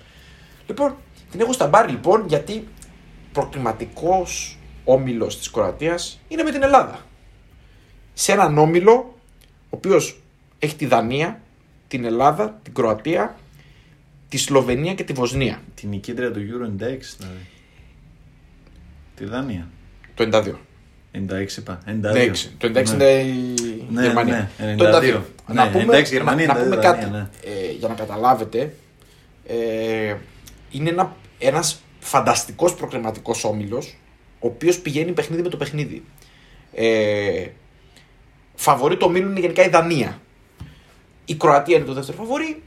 [0.67, 0.95] Λοιπόν,
[1.31, 2.67] την έχω στα μπάρ λοιπόν γιατί
[3.31, 6.99] προκληματικός όμιλος της Κροατίας είναι με την Ελλάδα.
[8.13, 9.14] Σε έναν όμιλο ο
[9.75, 10.21] οποίος
[10.59, 11.41] έχει τη Δανία,
[11.87, 13.35] την Ελλάδα, την Κροατία,
[14.29, 15.61] τη Σλοβενία και τη Βοσνία.
[15.75, 16.69] Την νικήτρια του Euro 96,
[17.17, 17.45] δηλαδή.
[19.15, 19.67] Τη Δανία.
[20.13, 20.53] Το 92.
[21.13, 21.79] 96 είπα.
[21.85, 21.89] 92.
[21.91, 23.55] Ναι, Το 96 είναι η
[23.89, 24.49] Ναι, Γερμανία.
[24.59, 25.21] ναι, Το 92.
[25.47, 27.27] Να Ναι, πούμε, 96 Γερμανία, να, να 92 πούμε Δανία, κάτι ναι.
[27.43, 28.73] ε, για να καταλάβετε.
[29.47, 30.15] Ε,
[30.71, 33.97] είναι ένα, ένας φανταστικός προκριματικός όμιλος
[34.39, 36.03] ο οποίος πηγαίνει παιχνίδι με το παιχνίδι.
[36.73, 37.45] Ε,
[38.55, 40.21] φαβορεί το όμιλο είναι γενικά η Δανία.
[41.25, 42.61] Η Κροατία είναι το δεύτερο φαβορή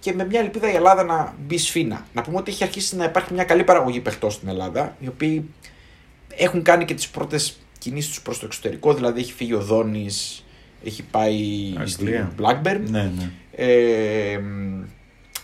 [0.00, 2.06] και με μια ελπίδα η Ελλάδα να μπει σφίνα.
[2.12, 5.44] Να πούμε ότι έχει αρχίσει να υπάρχει μια καλή παραγωγή παιχτών στην Ελλάδα, οι οποίοι
[6.36, 10.44] έχουν κάνει και τις πρώτες κινήσεις τους προς το εξωτερικό, δηλαδή έχει φύγει ο Δόνης,
[10.84, 12.32] έχει πάει στην Αγγλία.
[12.40, 12.80] Blackburn.
[12.88, 13.30] Ναι, ναι.
[13.54, 14.84] Ε, μ,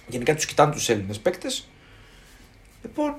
[0.09, 1.69] γενικά τους κοιτάνε τους Έλληνες παίκτες.
[2.83, 3.15] Λοιπόν,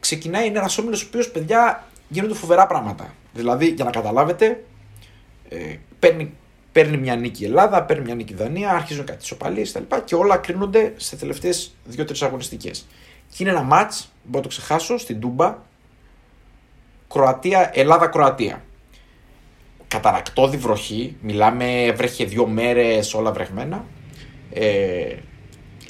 [0.00, 3.14] ξεκινάει, είναι ένας όμιλος ο οποίος, παιδιά, γίνονται φοβερά πράγματα.
[3.34, 4.64] Δηλαδή, για να καταλάβετε,
[5.48, 6.32] ε, παίρνει,
[6.72, 10.00] παίρνει μια νίκη η Ελλάδα, παίρνει μια νίκη η Δανία, αρχίζουν κάτι ισοπαλίες τα λοιπά
[10.00, 12.86] και όλα κρίνονται σε τελευταίες δύο-τρεις αγωνιστικές.
[13.28, 15.58] Και είναι ένα μάτς, μπορώ να το ξεχάσω, στην Τούμπα,
[17.08, 18.62] Κροατία, Ελλάδα-Κροατία.
[19.88, 23.84] Καταρακτώδη βροχή, μιλάμε βρέχε δύο μέρες όλα βρεγμένα.
[24.52, 25.16] Ε,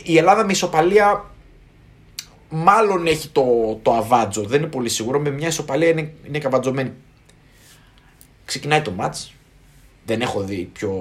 [0.03, 1.31] η Ελλάδα με ισοπαλία
[2.49, 6.93] μάλλον έχει το, το αβάτζο, δεν είναι πολύ σίγουρο, με μια ισοπαλία είναι, είναι καβατζωμένη.
[8.45, 9.35] Ξεκινάει το μάτς,
[10.07, 10.93] δεν έχω δει πιο,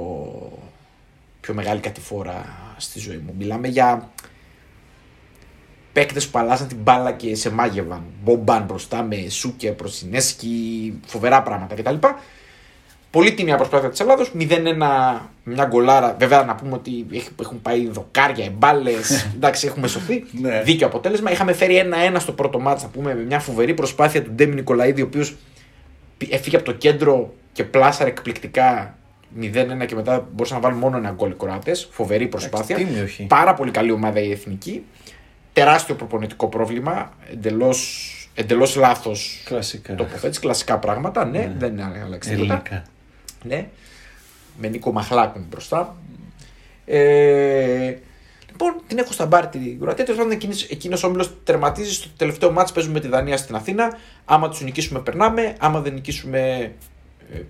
[1.42, 2.46] πιο μεγάλη κατηφόρα
[2.78, 3.34] στη ζωή μου.
[3.38, 4.10] Μιλάμε για
[5.94, 8.04] παίκτες που αλλάζαν την μπάλα και σε μάγευαν.
[8.24, 11.96] Μπομπάν μπροστά με Σούκε, Προσινέσκι, φοβερά πράγματα κτλ.
[13.12, 14.32] Πολύ τιμία προσπάθεια της Ελλάδος.
[14.40, 16.16] 0-1 μια γκολάρα.
[16.20, 19.24] Βέβαια να πούμε ότι έχ- έχουν πάει δοκάρια, εμπάλες.
[19.36, 20.24] Εντάξει, έχουμε σωθεί.
[20.32, 20.62] Ναι.
[20.62, 21.32] Δίκαιο αποτέλεσμα.
[21.32, 25.02] Είχαμε φέρει 1-1 στο πρώτο μάτς, να πούμε, με μια φοβερή προσπάθεια του Ντέμι Νικολαίδη,
[25.02, 25.36] ο οποίος
[26.30, 28.98] έφυγε από το κέντρο και πλάσαρε εκπληκτικά
[29.42, 31.72] 0-1 και μετά μπορούσαν να βάλουν μόνο ένα γκολ οι Κοράτε.
[31.90, 32.76] Φοβερή προσπάθεια.
[32.76, 33.24] τίμιο, όχι.
[33.24, 34.86] Πάρα πολύ καλή ομάδα η εθνική.
[35.54, 37.14] Τεράστιο προπονητικό πρόβλημα.
[37.32, 39.96] Εντελώς εντελώς λάθος Κλασικά.
[39.96, 40.40] τοποθέτηση.
[40.40, 41.26] Κλασικά πράγματα.
[41.26, 42.54] Ναι, δεν είναι αλλάξει τίποτα.
[42.54, 42.84] Ελληνικά.
[43.44, 43.68] Ναι.
[44.58, 45.96] Με Νίκο Μαχλάκου μπροστά.
[46.86, 47.94] Ε,
[48.58, 50.06] Λοιπόν, την έχω στα μπάρ την Κροατία.
[50.06, 50.38] Τέλος πάντων,
[50.70, 52.74] εκείνος ο όμιλος τερματίζει στο τελευταίο μάτσο.
[52.74, 53.98] Παίζουμε με τη Δανία στην Αθήνα.
[54.26, 55.56] Άμα τους νικήσουμε, περνάμε.
[55.60, 56.72] Άμα δεν νικήσουμε, ε,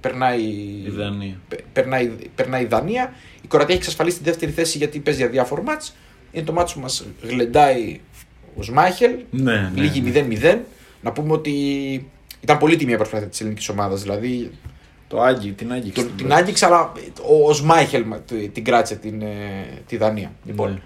[0.02, 0.42] περνάει
[0.86, 1.40] Η Δανία.
[1.48, 3.14] πε- περνάει, περνάει η Δανία.
[3.42, 5.96] Η Κροατία έχει εξασφαλίσει τη δεύτερη θέση γιατί παίζει για διάφορο μάτς.
[6.32, 8.00] Είναι το μάτς που μας γλεντάει
[8.56, 9.12] ο Σμάχελ.
[9.32, 10.10] Ναι, ναι, Λίγη ναι.
[10.10, 10.58] 0-0.
[11.02, 11.52] Να πούμε ότι
[12.42, 14.02] ήταν πολύ τιμή η προσπάθεια της ελληνικής ομάδας.
[14.02, 14.52] Δηλαδή
[15.08, 16.04] Το Άγγι, την Άγγιξε.
[16.04, 16.92] τον- την άγγιξε, αλλά
[17.28, 19.28] ο, ο Σμάχελ μα- του- την κράτησε την, ε,
[19.88, 20.32] τη Δανία.
[20.46, 20.80] Λοιπόν, Ναι.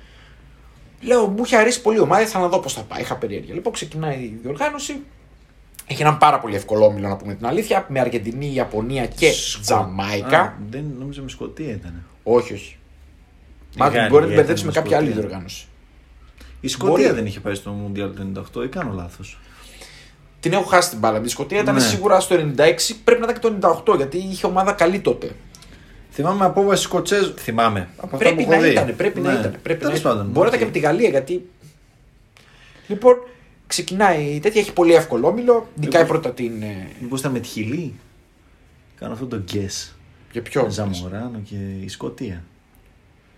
[1.01, 3.01] Λέω, μου είχε αρέσει πολύ η ομάδα, ήθελα να δω πώς θα πάει.
[3.01, 3.53] Είχα περιέργεια.
[3.53, 4.95] Λοιπόν, ξεκινάει η διοργάνωση.
[5.91, 9.61] Έχει έναν πάρα πολύ εύκολο όμιλο, να πούμε την αλήθεια, με Αργεντινή, Ιαπωνία και Σκο-
[9.61, 10.39] Τζαμάικα.
[10.39, 12.03] Α, δεν νόμιζα με Σκοτία ήταν.
[12.23, 12.77] Όχι, όχι.
[13.77, 15.21] Μάλλον Γαλλία μπορεί να την ήταν μπερδέψει με η κάποια άλλη Σκωτία.
[15.27, 15.65] διοργάνωση.
[16.61, 17.15] Η Σκωτία Μπορεί.
[17.15, 18.21] δεν είχε πάει στο Μουντιάλ του
[18.59, 19.39] 98 ή κάνω λάθος.
[20.39, 21.21] Την έχω χάσει την μπάλα.
[21.23, 21.79] Η Σκωτία ήταν Ναι.
[21.81, 25.31] σίγουρα στο 96, πρέπει να ήταν και το 98 γιατί είχε ομάδα καλή τότε.
[26.11, 27.33] Θυμάμαι απόβαση Σκοτσέζων.
[27.37, 27.87] Θυμάμαι.
[27.97, 28.71] Από αυτά Πρέπει που να έχω δει.
[28.71, 29.39] ήταν, πρέπει να Ναι.
[29.39, 29.55] ήταν.
[29.63, 30.11] Πρέπει να Τέλος ήταν.
[30.15, 30.59] πάντων, Μπορεί να ήταν οκ.
[30.59, 31.49] και από τη Γαλλία γιατί.
[32.87, 33.15] Λοιπόν,
[33.69, 35.67] ξεκινάει η τέτοια, έχει πολύ εύκολο όμιλο.
[35.75, 36.61] Νικάει Εγώ- πρώτα την.
[36.61, 37.93] ε, Μήπως ήταν με τη Χιλή.
[38.99, 39.91] Κάνω αυτό το guess.
[40.31, 40.67] Για ποιο.
[40.69, 42.43] Ζαμοράνο και η Σκοτία.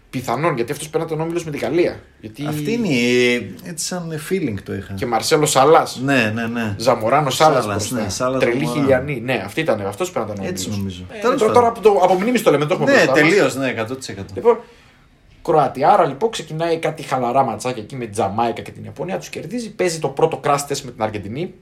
[0.09, 1.99] Πιθανόν γιατί αυτός παίρνει τον όμιλο με τη Γαλλία.
[2.21, 2.45] Γιατί...
[2.45, 3.55] Αυτή είναι η.
[3.63, 4.93] έτσι σαν feeling το είχα.
[4.93, 5.87] Και Μαρσέλο Σαλά.
[6.03, 6.75] Ναι, ναι, ναι.
[6.77, 7.63] Ζαμοράνο Σάλας.
[7.63, 8.81] Σάλας, ναι, Σάλας, Τρελή Ζαμοράνο.
[8.81, 9.19] χιλιανή.
[9.21, 9.81] Ναι, αυτή ήταν.
[9.81, 10.51] Αυτός πέραν τον όμιλος.
[10.65, 11.03] Έτσι νομίζω.
[11.11, 11.53] Ε, Τέλος τώρα, πάντων.
[11.53, 13.19] τώρα από, το, από μνήμης το λέμε, το έχουμε Ναι, μπροστά μας.
[13.21, 14.25] τελείως, ναι, 100%.
[14.35, 14.59] Λοιπόν,
[15.41, 15.89] Κροατία.
[15.89, 19.17] Άρα λοιπόν ξεκινάει κάτι χαλαρά ματσάκια εκεί με τη Τζαμάικα και την Ιαπωνία.
[19.17, 19.71] Τους κερδίζει.
[19.71, 21.53] Παίζει το πρώτο crash test με την Αργεντινή.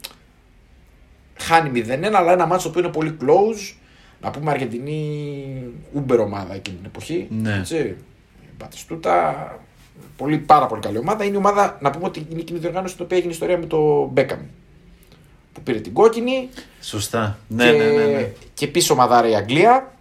[1.40, 3.76] Χάνει 0-1, αλλά ένα μάτσο που είναι πολύ close.
[4.22, 5.64] Να πούμε Αργεντινή
[5.96, 7.28] Uber ομάδα εκείνη την εποχή.
[7.30, 7.54] Ναι.
[7.54, 7.96] Έτσι.
[8.58, 9.60] Μπατιστούτα.
[10.18, 11.24] Πολύ, πάρα πολύ καλή ομάδα.
[11.24, 13.66] Είναι η ομάδα, να πούμε ότι είναι εκείνη η διοργάνωση στην οποία έγινε ιστορία με
[13.66, 14.40] το Μπέκαμ.
[15.54, 16.50] Που πήρε την κόκκινη.
[16.82, 17.40] Σωστά.
[17.48, 18.32] Ναι, και, ναι, ναι, ναι.
[18.54, 19.94] και πίσω ομαδάρα η Αγγλία.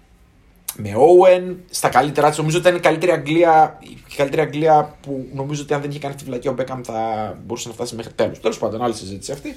[0.80, 2.38] Με Owen στα καλύτερά της.
[2.38, 5.98] Νομίζω ότι ήταν η καλύτερη Αγγλία, η καλύτερη Αγγλία που νομίζω ότι αν δεν είχε
[5.98, 8.40] κάνει αυτή τη βλακία ο Μπέκαμ θα μπορούσε να φτάσει μέχρι τέλος.
[8.40, 9.54] Τέλος πάντων, άλλη συζήτηση αυτή.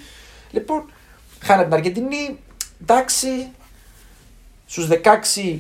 [0.51, 0.91] Λοιπόν,
[1.39, 2.39] χάνε την Αργεντινή.
[2.81, 3.27] Εντάξει.
[4.65, 5.59] Στους 16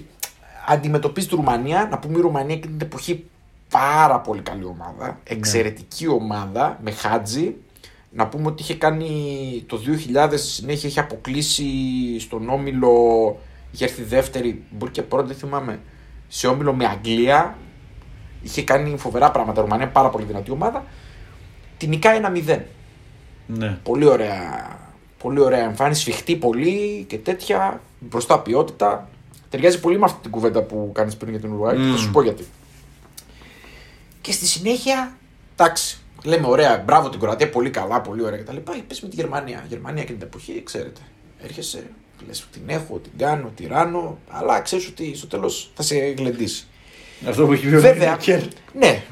[0.67, 1.87] αντιμετωπίζει τη Ρουμανία.
[1.91, 3.25] Να πούμε η Ρουμανία εκείνη την εποχή
[3.69, 5.19] πάρα πολύ καλή ομάδα.
[5.23, 7.55] Εξαιρετική ομάδα με Χάτζη.
[8.09, 11.65] Να πούμε ότι είχε κάνει το 2000 στη συνέχεια είχε αποκλείσει
[12.19, 13.39] στον όμιλο.
[13.71, 15.79] Είχε έρθει δεύτερη, μπορεί και πρώτη, δεν θυμάμαι.
[16.27, 17.57] Σε όμιλο με Αγγλία.
[18.41, 19.59] Είχε κάνει φοβερά πράγματα.
[19.59, 20.85] Η Ρουμανία πάρα πολύ δυνατή ομάδα.
[21.77, 22.59] Την νικάει ένα 0.
[23.47, 23.79] ναι.
[23.83, 24.77] Πολύ ωραία,
[25.17, 27.81] πολύ ωραία εμφάνιση, σφιχτή πολύ και τέτοια.
[27.99, 29.09] Μπροστά ποιότητα.
[29.49, 31.77] Ταιριάζει πολύ με αυτή την κουβέντα που κάνεις πριν για την Ουρουάη.
[31.77, 31.91] Μμμ.
[31.91, 32.45] Θα σου πω γιατί.
[34.21, 35.17] Και στη συνέχεια,
[35.53, 38.57] εντάξει, λέμε ωραία, μπράβο την Κροατία, πολύ καλά, πολύ ωραία κτλ.
[38.57, 39.65] Πε με τη Γερμανία.
[39.67, 41.01] Γερμανία εκείνη την εποχή, ξέρετε.
[41.43, 41.83] Έρχεσαι,
[42.27, 46.65] λες την έχω, την κάνω, τη ράνω, αλλά ξέρεις ότι στο τέλος θα σε γλεντήσει.
[47.27, 48.41] Αυτό που έχει πει ο Βέβαια, Μίκελ.
[48.79, 49.03] ναι.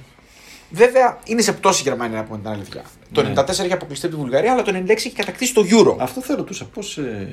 [0.71, 2.83] Βέβαια είναι σε πτώση η Γερμανία να πούμε την αλήθεια.
[3.11, 3.33] Το Ναι.
[3.35, 5.95] 94 έχει αποκλειστεί από τη Βουλγαρία, αλλά το 96 έχει κατακτήσει το Euro.
[5.99, 6.65] Αυτό θα ρωτούσα.
[6.65, 6.97] Πώς.
[6.97, 7.27] Ε...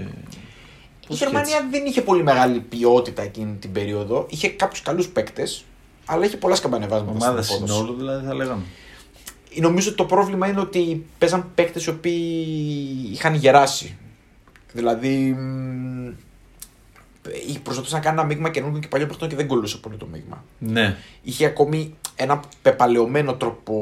[1.03, 1.69] Η πώς Γερμανία έτσι.
[1.71, 4.27] δεν είχε πολύ μεγάλη ποιότητα εκείνη την περίοδο.
[4.31, 5.65] Είχε κάποιους καλούς παίκτες,
[6.07, 7.11] αλλά είχε πολλά σκαμπανεβάσματα.
[7.11, 7.75] Ομάδα στην απόδοση.
[7.79, 8.63] συνόλου δηλαδή θα λέγαμε.
[9.61, 12.25] Νομίζω ότι το πρόβλημα είναι ότι παίζαν παίκτες οι οποίοι
[13.13, 13.97] είχαν γεράσει.
[14.77, 15.33] Δηλαδή.
[15.33, 16.09] μ,
[17.29, 20.07] ε, Προσπαθούσαν να κάνουν ένα μείγμα καινούργιο και παλιό παίχτων και δεν κολούσε πολύ το
[20.07, 20.45] μείγμα.
[20.59, 20.97] Ναι.
[21.23, 23.75] Είχε ακόμη ένα πεπαλαιωμένο τρόπο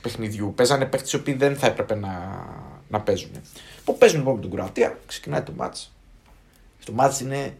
[0.00, 0.52] παιχνιδιού.
[0.56, 2.44] Παίζανε παίχτες οι οποίοι δεν θα έπρεπε να,
[2.88, 3.30] να παίζουν.
[3.78, 5.92] Λοιπόν, παίζουν λοιπόν με την Κροατία, ξεκινάει το μάτς.
[6.84, 7.56] Το μάτς είναι.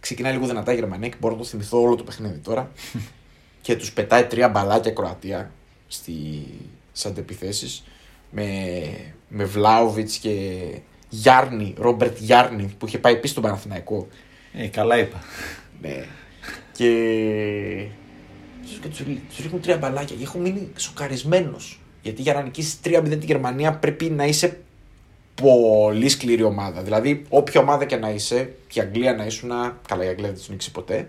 [0.00, 2.70] Ξεκινάει λίγο δυνατά η Γερμανία και μπορώ να το θυμηθώ όλο το παιχνίδι τώρα.
[3.62, 5.50] και τους πετάει τρία μπαλάκια Κροατία
[5.88, 6.46] στι
[7.04, 7.82] αντεπιθέσει
[8.30, 8.46] με,
[9.28, 10.60] με Βλάουβιτ και
[11.08, 14.08] Γιάρνη, Ρόμπερτ Γιάρνη που είχε πάει επίση στον Παναθηναϊκό.
[14.52, 15.22] Ε, καλά είπα.
[15.80, 16.04] Ναι.
[16.72, 17.86] Και.
[18.80, 18.88] και
[19.28, 20.16] τους ρίχνουν τρία μπαλάκια.
[20.16, 21.80] Και έχω μείνει σοκαρισμένος.
[22.02, 24.60] Γιατί για να νικήσεις 3-0 τη Γερμανία πρέπει να είσαι
[25.34, 26.82] πολύ σκληρή ομάδα.
[26.82, 29.50] Δηλαδή, όποια ομάδα και να είσαι, και η Αγγλία να ήσουν.
[29.88, 31.06] Καλά, η Αγγλία δεν τους νίξει ποτέ.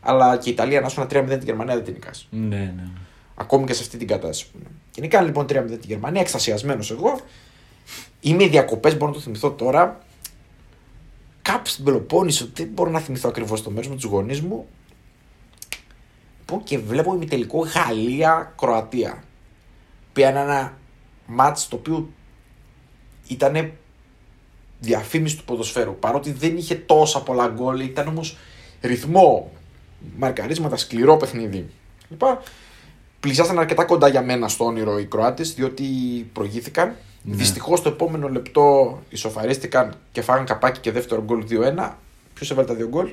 [0.00, 2.28] Αλλά και η Ιταλία να ήσουν 3-0 τη Γερμανία δεν την νικάς.
[2.30, 2.88] Ναι, ναι.
[3.34, 4.70] Ακόμη και σε αυτή την κατάσταση που είναι.
[4.90, 7.20] Και νικάνε λοιπόν 3-0 τη Γερμανία, εξασιασμένος εγώ.
[8.20, 10.04] Είμαι διακοπές, μπορώ να το θυμηθώ τώρα.
[11.42, 14.66] Κάπου στην Πελοπόννησο, δεν μπορώ να θυμηθώ ακριβώς το μέρος με τους γονείς μου.
[16.38, 19.22] Λοιπόν, και βλέπω ημιτελικό Γαλλία-Κροατία.
[20.12, 20.78] Που είναι ένα
[21.26, 22.08] μάτς το οποίο
[23.28, 23.72] ήταν
[24.80, 25.98] διαφήμιση του ποδοσφαίρου.
[25.98, 28.36] Παρότι δεν είχε τόσα πολλά γκολ, ήταν όμως
[28.80, 29.52] ρυθμό,
[30.16, 31.70] μαρκαρίσματα, σκληρό παιχνίδι.
[32.08, 32.38] Λοιπόν,
[33.22, 35.84] πλησιάσαν αρκετά κοντά για μένα στο όνειρο οι Κροάτες, διότι
[36.32, 36.94] προηγήθηκαν.
[37.22, 37.36] Ναι.
[37.36, 41.90] Δυστυχώς το επόμενο λεπτό ισοφαρίστηκαν και φάγαν καπάκι και δεύτερο γκολ 2-1.
[42.34, 43.12] Ποιος έβαλε τα δύο γκολ,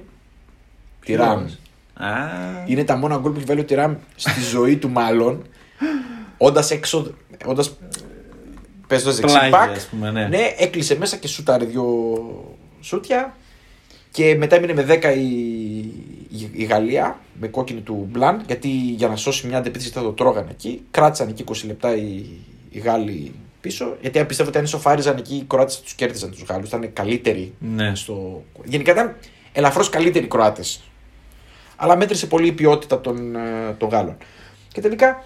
[1.06, 1.58] Τυράν.
[1.94, 2.08] Α,
[2.66, 5.46] Είναι τα μόνα γκολ που έχει βάλει ο Τιράμ στη ζωή του, μάλλον.
[6.38, 7.14] Όντας έξω.
[7.46, 7.78] Όντας
[8.88, 9.76] παίζοντα Πλάγι, δεξιμπάκ.
[9.76, 10.28] ας πούμε, ναι.
[10.28, 11.86] ναι, έκλεισε μέσα και σούταρε δύο
[12.82, 13.36] σούτια.
[14.12, 15.30] Και μετά έμεινε με 10 η,
[16.30, 18.44] η, η Γαλλία με κόκκινη του Μπλαν.
[18.48, 20.82] Γιατί για να σώσει μια αντεπίθεση θα το τρώγανε εκεί.
[20.92, 22.26] Κράτησαν εκεί 20 λεπτά οι,
[22.70, 23.98] οι Γάλλοι πίσω.
[24.02, 26.68] Γιατί αν πιστεύω ότι αν ισοφάριζαν εκεί οι Κροάτες τους κέρδισαν τους Γάλλους.
[26.68, 27.96] Ήταν καλύτεροι ναι.
[27.96, 28.44] στο...
[28.64, 29.16] Γενικά ήταν
[29.52, 30.82] ελαφρώς καλύτεροι οι Κροάτες.
[31.76, 34.18] Αλλά μέτρησε πολύ η ποιότητα των, ε, των Γάλλων.
[34.74, 35.24] Και τελικά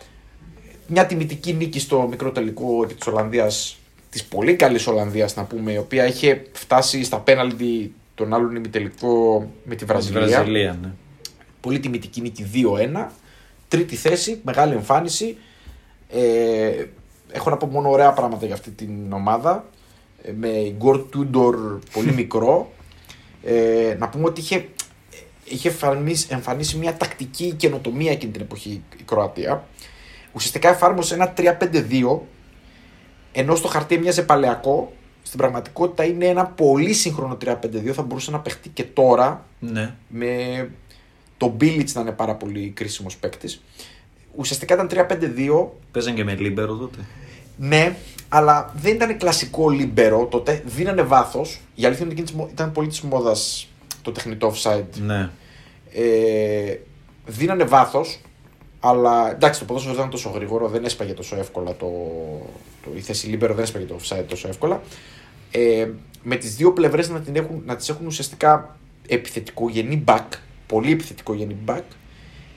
[0.88, 3.78] μια τιμητική νίκη στο μικρό τελικό επί της Ολλανδίας,
[4.10, 9.40] της πολύ καλής Ολλανδίας να πούμε, η οποία είχε φτάσει στα πέναλτι τον άλλον ημιτελικό
[9.64, 10.22] με τη Στη Βραζιλία.
[10.22, 10.92] Βραζιλία, ναι.
[11.62, 13.08] Πολύ τιμητική νίκη 2-1.
[13.68, 15.38] Τρίτη θέση, μεγάλη εμφάνιση.
[16.10, 16.86] Ε,
[17.32, 19.66] έχω να πω μόνο ωραία πράγματα για αυτή την ομάδα.
[20.24, 22.72] Ε, με Γκορ Τούντορ πολύ μικρό.
[23.44, 24.68] Ε, να πούμε ότι είχε,
[25.44, 29.68] είχε εμφανίσει, εμφανίσει μια τακτική καινοτομία εκείνη την εποχή η Κροατία.
[30.34, 32.20] Ουσιαστικά εφάρμοσε ένα 3-5-2
[33.32, 34.94] ενώ στο χαρτί έμοιαζε παλαιακό.
[35.34, 37.90] Στην πραγματικότητα είναι ένα πολύ σύγχρονο 3-5-2.
[37.94, 39.94] Θα μπορούσε να παιχτεί και τώρα ναι.
[40.08, 40.70] με
[41.38, 43.64] τον Μπίλιτς να είναι πάρα πολύ κρίσιμος παίκτης.
[44.36, 46.98] Ουσιαστικά ήταν 3-5-2, Παίζαν και με λίμπερο τότε.
[47.58, 47.96] ναι,
[48.30, 50.64] αλλά δεν ήταν κλασικό λίμπερο τότε.
[50.66, 51.60] Δίνανε βάθος.
[51.76, 53.68] Η αλήθεια είναι ότι εκείνης ήταν πολύ της μόδας
[54.02, 55.00] το τεχνητό offside.
[55.02, 55.30] Ναι.
[55.94, 56.78] Ε,
[57.26, 58.20] δίνανε βάθος,
[58.80, 61.88] αλλά εντάξει, το ποδόσφαιρο δεν ήταν τόσο γρήγορο, δεν έσπαγε τόσο εύκολα το,
[62.84, 64.82] το, η θέση λίμπερο, δεν έσπαγε το offside τόσο εύκολα.
[65.56, 65.90] Ε,
[66.24, 68.78] με τις δύο πλευρές να, την έχουν, να τις έχουν ουσιαστικά
[69.08, 70.26] επιθετικογενή back,
[70.68, 71.84] πολύ επιθετικογενή back,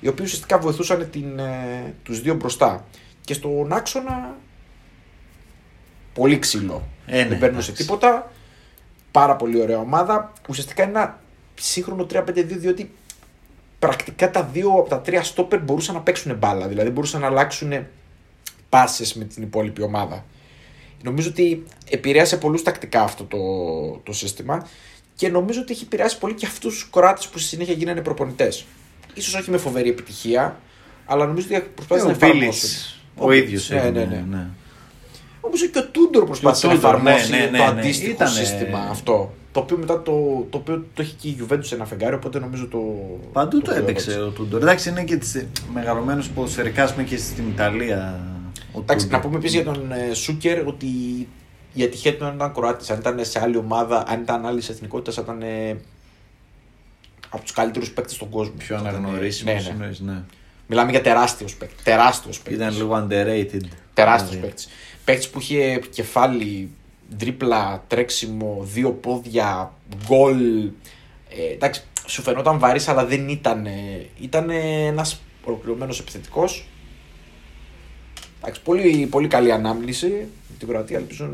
[0.00, 2.84] οι οποίοι ουσιαστικά βοηθούσαν την, ε, τους δύο μπροστά.
[3.20, 4.36] Και στον άξονα
[6.14, 6.88] πολύ ξύλο.
[7.06, 7.86] Ε, ναι, δεν παίρνουν σε εντάξει.
[7.86, 8.32] τίποτα.
[9.10, 10.32] Πάρα πολύ ωραία ομάδα.
[10.48, 11.20] Ουσιαστικά ένα
[11.54, 12.94] σύγχρονο 3-5-2 διότι
[13.78, 16.68] πρακτικά τα δύο από τα τρία στόπερ μπορούσαν να παίξουν μπάλα.
[16.68, 17.86] Δηλαδή μπορούσαν να αλλάξουν
[18.68, 20.24] πάσες με την υπόλοιπη ομάδα.
[21.06, 23.38] Νομίζω ότι επηρέασε πολλούς τακτικά αυτό το,
[24.02, 24.66] το σύστημα
[25.14, 28.64] και νομίζω ότι έχει επηρεάσει πολύ και αυτούς τους κοράτες που στη συνέχεια γίνανε προπονητές.
[29.14, 30.60] Ίσως όχι με φοβερή επιτυχία,
[31.06, 32.36] αλλά νομίζω ότι προσπάθησαν να ο Μπίλιτ.
[32.52, 32.70] εφαρμόσουν.
[33.16, 33.70] Ο ίδιος.
[33.70, 34.46] Ναι, ναι, ναι.
[35.42, 37.64] Νομίζω και ο Τούντορ προσπάθησε Και ο να Τούντορ, εφαρμόσει ναι, ναι, το ναι, ναι.
[37.64, 39.34] αντίστοιχο Ήτανε- σύστημα αυτό.
[39.52, 40.12] Το οποίο μετά το,
[40.50, 42.78] το, οποίο το έχει και η Juventus σε ένα φεγγάρι, οπότε νομίζω το.
[43.32, 43.90] Παντού το προέδωσε.
[43.90, 44.62] έπαιξε ο Τούντορ.
[44.62, 45.18] Εντάξει, είναι και
[45.72, 48.20] μεγαλωμένος ποδοσφαιρικά ας πούμε, και στην Ιταλία.
[48.76, 49.20] Ο Εντάξει, Τούντορ.
[49.20, 50.86] να πούμε επίσης για τον ε, Σούκερ ότι
[51.72, 52.90] η ατυχία του ήταν Κροάτης.
[52.90, 55.76] Αν ήταν σε άλλη ομάδα, αν ήταν άλλη εθνικότητα, θα ήταν ε,
[57.28, 58.54] από τους καλύτερους παίκτες στον κόσμο.
[58.58, 59.72] Πιο Θα ήταν, ε, αναγνωρίσιμος.
[59.78, 60.12] Ναι, ναι.
[60.12, 60.22] ναι.
[60.66, 61.82] Μιλάμε για τεράστιος παίκτη.
[61.82, 62.56] Τεράστιος παίκτης.
[62.56, 63.68] Ήταν λίγο underrated.
[63.94, 64.46] Τεράστιος Δηλαδή.
[64.46, 64.64] παίκτη.
[65.04, 66.70] Παίκτη που είχε κεφάλι,
[67.18, 69.72] τρίπλα, τρέξιμο, δύο πόδια,
[70.06, 70.70] γκολ.
[71.28, 73.66] Ε, εντάξει, σου φαινόταν βαρύς, αλλά δεν ήταν.
[74.20, 76.66] Ήταν ένας ολοκληρωμένος επιθετικός.
[78.46, 80.06] Εντάξει, πολύ, πολύ καλή ανάμνηση
[80.48, 80.96] με την Κροατία.
[80.98, 81.30] Ελπίζω,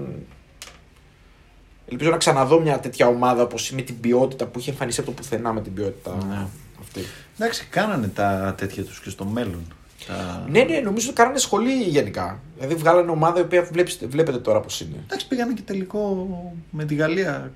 [1.88, 5.16] ελπίζω να ξαναδώ μια τέτοια ομάδα όπως με την ποιότητα που είχε εμφανιστεί από το
[5.16, 6.46] πουθενά με την ποιότητα Ναι.
[6.80, 7.00] αυτή.
[7.38, 9.62] Εντάξει, κάνανε τα τέτοια τους και στο μέλλον.
[10.06, 10.46] Τα...
[10.50, 12.40] Ναι, ναι, νομίζω ότι κάνανε σχολή γενικά.
[12.56, 14.96] Δηλαδή βγάλανε ομάδα η οποία βλέπεις- βλέπετε τώρα πώς είναι.
[15.04, 16.28] Εντάξει, πήγανε και τελικό
[16.70, 17.52] με τη Γαλλία.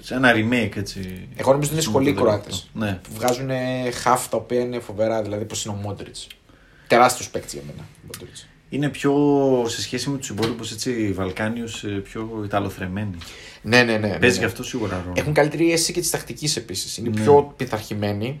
[0.00, 1.28] Σε ένα remake έτσι.
[1.36, 2.70] Εγώ νομίζω ότι είναι σχολή οι Κροάτες.
[2.74, 2.98] Ναι.
[3.02, 3.50] Που βγάζουν
[4.02, 6.26] χαφ τα οποία είναι φοβερά, δηλαδή πώ είναι ο Μόντριτς.
[6.86, 7.86] Τεράστιος παίκτης για μένα.
[8.04, 8.46] ο Modric.
[8.70, 9.14] Είναι πιο
[9.66, 10.74] σε σχέση με τους υπόλοιπους
[11.14, 11.64] Βαλκάνιου
[12.04, 13.16] πιο Ιταλοθρεμένοι.
[13.62, 14.06] Ναι, ναι, ναι.
[14.08, 14.40] ναι, Παίζει ναι.
[14.40, 15.14] και αυτό σίγουρα ρόλο.
[15.16, 16.96] Έχουν καλύτερη αίσθηση και της τακτικής επίσης.
[16.96, 17.20] Είναι Ναι.
[17.20, 18.40] πιο πειθαρχημένοι.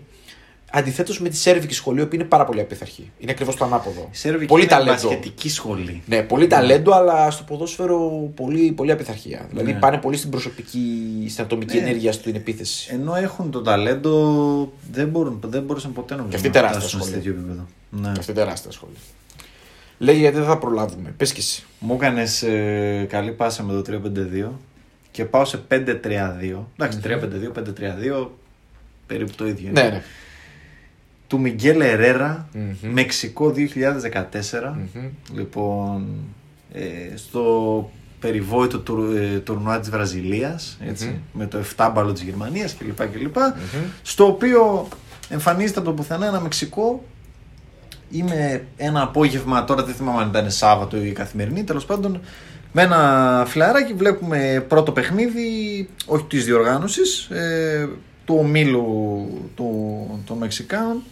[0.72, 3.10] Αντιθέτως με τη Σέρβικη σχολή, που είναι πάρα πολύ απειθαρχή.
[3.18, 4.08] Είναι ακριβώς το ανάποδο.
[4.12, 4.92] Η Σέρβικη πολύ είναι ταλέντο.
[4.92, 6.02] μπασκετική σχολή.
[6.06, 9.46] Ναι, πολύ ταλέντο, αλλά στο ποδόσφαιρο πολύ, πολύ απειθαρχία.
[9.50, 9.78] Δηλαδή Ναι.
[9.78, 10.80] πάνε πολύ στην προσωπική,
[11.28, 11.82] στην ατομική Ναι.
[11.82, 12.88] ενέργεια στην επίθεση.
[12.92, 17.00] Ενώ έχουν το ταλέντο, δεν, μπορούν, δεν μπορούσαν ποτέ νομίζω Και αυτή να τεράστια φτάσουν
[17.00, 17.22] σε σχολή.
[17.22, 17.66] τέτοιο επίπεδο.
[17.90, 18.12] Ναι.
[18.18, 18.94] Αυτή τεράστια σχολή.
[19.98, 21.14] Λέγει γιατί δεν θα προλάβουμε.
[21.16, 21.64] Πες και εσύ.
[21.78, 22.44] Μου έκανες
[23.08, 24.00] καλή πάσα με το
[24.44, 24.48] 3-5-2
[25.10, 25.76] και πάω σε 5-3-2.
[26.76, 28.26] Εντάξει, 3-5-2, 5-3-2,
[29.06, 29.68] περίπου το ίδιο.
[29.68, 29.82] είναι.
[29.82, 30.02] Ναι, ναι.
[31.26, 32.92] Του Μιγγέλ Ερέρα, Μμμ.
[32.92, 34.76] Μεξικό 2014.
[34.94, 35.08] Μμμ.
[35.34, 36.06] Λοιπόν,
[36.72, 37.90] ε, στο
[38.20, 41.16] περιβόητο του, ε, τουρνουά της Βραζιλίας, έτσι, Μμμ.
[41.32, 43.06] με το 7 μπάλο της Γερμανίας κλπ.
[43.12, 43.36] κλπ
[44.02, 44.88] στο οποίο
[45.28, 47.04] εμφανίζεται από το πουθενά ένα Μεξικό
[48.10, 52.20] είμαι ένα απόγευμα, τώρα δεν θυμάμαι αν ήταν Σάββατο ή καθημερινή, τέλος πάντων
[52.72, 53.92] με ένα φιλαράκι.
[53.92, 57.88] Βλέπουμε πρώτο παιχνίδι, όχι της διοργάνωσης, ε,
[58.24, 61.02] του ομίλου του, των Μεξικάνων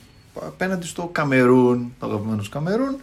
[0.47, 2.97] απέναντι στο Καμερούν, το αγαπημένος του Καμερούν,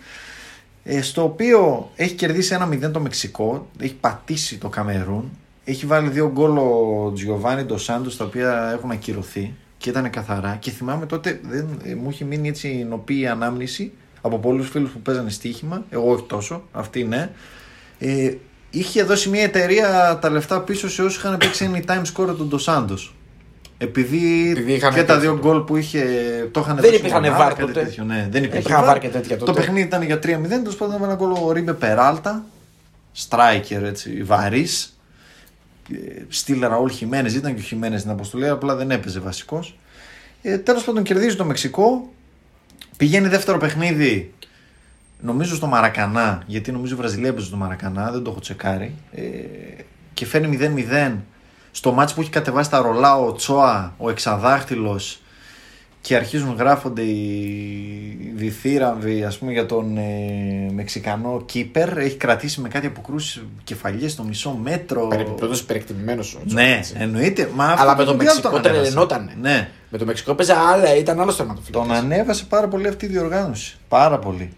[0.83, 5.31] ε, στο οποίο έχει κερδίσει ένα 0 το Μεξικό, έχει πατήσει το Καμερούν,
[5.63, 9.53] έχει βάλει δύο γκολ ο Τζιοβάνι Ντος Σάντος τα οποία έχουν ακυρωθεί
[9.83, 10.55] και ήταν καθαρά.
[10.59, 14.91] Και θυμάμαι τότε δεν, ε, μου είχε μείνει έτσι νοπή η ανάμνηση από πολλούς φίλους
[14.91, 15.83] που παίζανε στοίχημα.
[15.89, 17.29] Εγώ όχι τόσο, αυτή ναι.
[17.99, 18.33] Ε,
[18.69, 22.97] είχε δώσει μια εταιρεία τα λεφτά πίσω σε όσους είχαν παίξει anytime score τον Ντοσάντο.
[23.77, 25.31] Επειδή, Επειδή είχαν και τα τέτοιο.
[25.31, 26.03] δύο γκολ που είχε
[26.51, 27.83] το είχαν Δεν δώσει υπήρχαν μονάδα, βάρ κάτι τότε.
[27.85, 29.59] τέτοιο, ναι, δεν υπήρχε Είχαν βάρ και τέτοια Το τότε.
[29.59, 32.43] παιχνίδι ήταν για 3-0, τέλος πάντων έβαλε ένα γκολ ο Ρίμπε Περάλτα,
[33.29, 34.97] striker έτσι, βαρύς.
[36.29, 39.77] Στείλε Ραούλ Χιμένες, ήταν και ο Χιμένες στην αποστολή, απλά δεν έπαιζε βασικός.
[40.41, 42.09] Ε, Τέλος πάντων κερδίζει το Μεξικό.
[42.97, 44.33] Πηγαίνει δεύτερο παιχνίδι,
[45.21, 48.93] νομίζω στο Μαρακανά, γιατί νομίζω η Βραζιλία έπαιζε στο Μαρακανά, δεν το έχω τσεκάρει.
[49.11, 49.21] Ε,
[50.13, 50.57] και φέρνει
[51.11, 51.17] 0-0
[51.71, 55.21] στο μάτς που έχει κατεβάσει τα ρολά ο Τσόα, ο Εξαδάχτυλος
[56.05, 62.67] και αρχίζουν γράφονται οι διθύραμβοι ας πούμε για τον ε, Μεξικανό Κίπερ έχει κρατήσει με
[62.69, 66.37] κάτι αποκρούσεις κεφαλιές στο μισό μέτρο Περιπτώτο υπερεκτιμημένος.
[66.45, 68.81] ναι εννοείται Μα αυτό Αλλά με το Μουντιάλ Μεξικό τον ανέβασε.
[68.81, 69.33] τρελαινότανε.
[69.41, 71.87] ναι Με το Μεξικό παίζα άλλα, ήταν άλλος τερματοφύλακας.
[71.87, 74.49] τον ανέβασε πάρα πολύ αυτή η διοργάνωση πάρα πολύ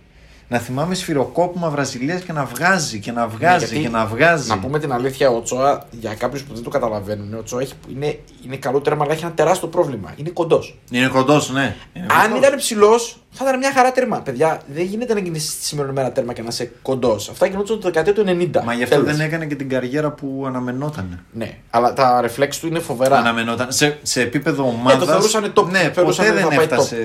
[0.48, 4.50] να θυμάμαι σφυροκόπημα Βραζιλίας και να βγάζει και να βγάζει Ναι, γιατί, και να βγάζει
[4.50, 7.74] Να πούμε την αλήθεια, ο Τσόα, για κάποιους που δεν το καταλαβαίνουν, ο Τσόα έχει,
[7.96, 10.14] είναι, είναι καλό τέρμα, αλλά έχει ένα τεράστιο πρόβλημα.
[10.16, 10.78] Είναι κοντός.
[10.92, 12.48] είναι κοντός ναι Είναι Αν κοντός.
[12.48, 14.20] ήταν ψηλός, θα ήταν μια χαρά τέρμα.
[14.22, 17.30] Παιδιά, δεν γίνεται να γίνει στη σημερινή μέρα τέρμα και να είσαι κοντός.
[17.30, 18.62] Αυτά γινόταν το δεκαετία του 90.
[18.64, 19.16] Μα γι' αυτό Τέλος.
[19.16, 21.20] δεν έκανε και την καριέρα που αναμενόταν.
[21.32, 23.18] Ναι, αλλά τα reflex του είναι φοβερά.
[23.18, 23.72] Αναμενόταν.
[23.72, 24.98] Σε, σε επίπεδο ομάδα.
[24.98, 25.66] το θεωρούσανε top.
[25.70, 26.96] Ναι, Θεωρούσανε ποτέ ότι δεν θα πάει έφτασε.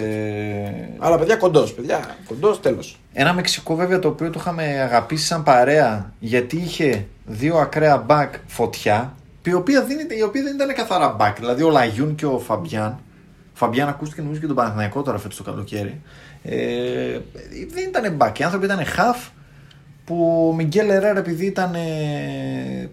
[0.99, 1.73] Αλλά παιδιά, κοντός.
[1.73, 2.99] Παιδιά, κοντός, τέλος.
[3.13, 8.35] Ένα Μεξικό βέβαια το οποίο το είχαμε αγαπήσει σαν παρέα γιατί είχε δύο ακραία μπακ
[8.47, 11.39] φωτιά η οποία, δεν, ήταν- η οποία δεν ήταν καθαρά μπακ.
[11.39, 12.91] Δηλαδή ο Λαγιούν και ο Φαμπιάν.
[13.53, 16.01] Ο Φαμπιάν ακούστηκε νομίζω και τον Παναθηναϊκό τώρα φέτος το καλοκαίρι.
[16.43, 17.19] Ε,
[17.75, 18.39] δεν ήταν μπακ.
[18.39, 19.19] Οι άνθρωποι ήταν χαφ
[20.05, 22.89] που ο Μιγκέλ Ερέρα επειδή ήταν ε,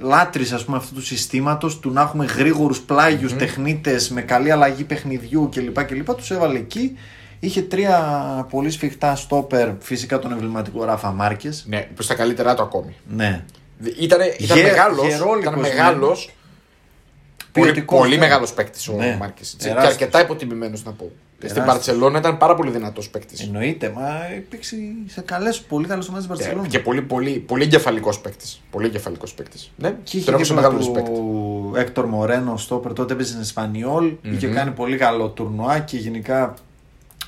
[0.00, 4.84] λάτρης ας πούμε αυτού του συστήματος του να έχουμε γρήγορους πλάγιους τεχνίτες με καλή αλλαγή
[4.84, 5.84] παιχνιδιού κλπ.
[5.84, 6.14] κλπ.
[6.14, 6.96] Τους έβαλε εκεί.
[7.40, 7.98] Είχε τρία
[8.50, 11.64] πολύ σφιχτά στόπερ, φυσικά τον εμβληματικό Ράφα Μάρκες.
[11.68, 12.94] Ναι, προς τα καλύτερά του ακόμη.
[13.08, 13.44] Ναι.
[14.00, 15.06] Ήταν, ήταν Γε- μεγάλος.
[15.06, 15.68] γερόλικος, Ήταν ναι.
[15.68, 16.30] μεγάλος.
[17.52, 18.20] Πολύ, Ποιοτικός, πολύ ναι.
[18.20, 19.54] μεγάλος παίκτης ο Ναι, Μάρκες.
[19.58, 19.92] Και τεράστιος.
[19.92, 21.10] αρκετά υποτιμημένος να πω.
[21.38, 21.74] Στην Τεράστιος.
[21.74, 23.40] Παρσελόνα ήταν πάρα πολύ δυνατός παίκτης.
[23.42, 24.76] Εννοείται, μα υπήρξε
[25.06, 26.68] σε καλές, πολύ καλές ομάδες της Βαρκελόνη.
[26.68, 28.60] Και πολύ, πολύ, πολύ εγκεφαλικός παίκτης.
[28.70, 29.70] Πολύ εγκεφαλικός παίκτης.
[29.76, 31.78] Ναι, Και είχε τον και έχω σε τον μεγάλο του respect.
[31.80, 34.12] Έκτορ Μορένο στόπερ, τότε έπαιζε στην Εσπανιόλ.
[34.22, 36.54] Είχε κάνει πολύ καλό τουρνουά και γενικά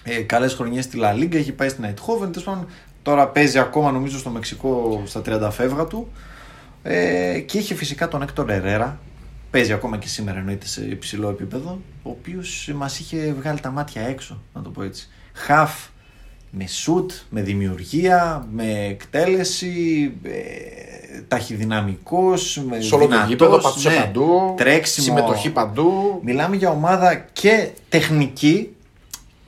[0.08, 1.38] ε, καλές χρονιές στη Λα Λίγκα.
[1.38, 2.32] Είχε πάει στην Αιτχόβεν.
[2.32, 2.66] Τέλος πάντων,
[3.02, 6.08] τώρα παίζει ακόμα νομίζω στο Μεξικό στα 30 φεύγα του.
[6.82, 8.98] Ε, και είχε φυσικά τον Έκτορ Ερέρα.
[9.50, 11.80] Παίζει ακόμα και σήμερα εννοείται σε υψηλό επίπεδο.
[12.02, 15.08] Ο οποίος μας είχε βγάλει τα μάτια έξω, να το πω έτσι.
[15.32, 15.86] Χαφ
[16.50, 23.88] με σουτ, με δημιουργία, με εκτέλεση, ε, ταχυδυναμικός, με Σε όλο το δυνατός, γήπεδο, πατούσε
[23.88, 24.54] ναι, παντού.
[24.56, 25.06] τρέξιμο.
[25.06, 26.20] Συμμετοχή παντού.
[26.24, 28.76] Μιλάμε για ομάδα και τεχνική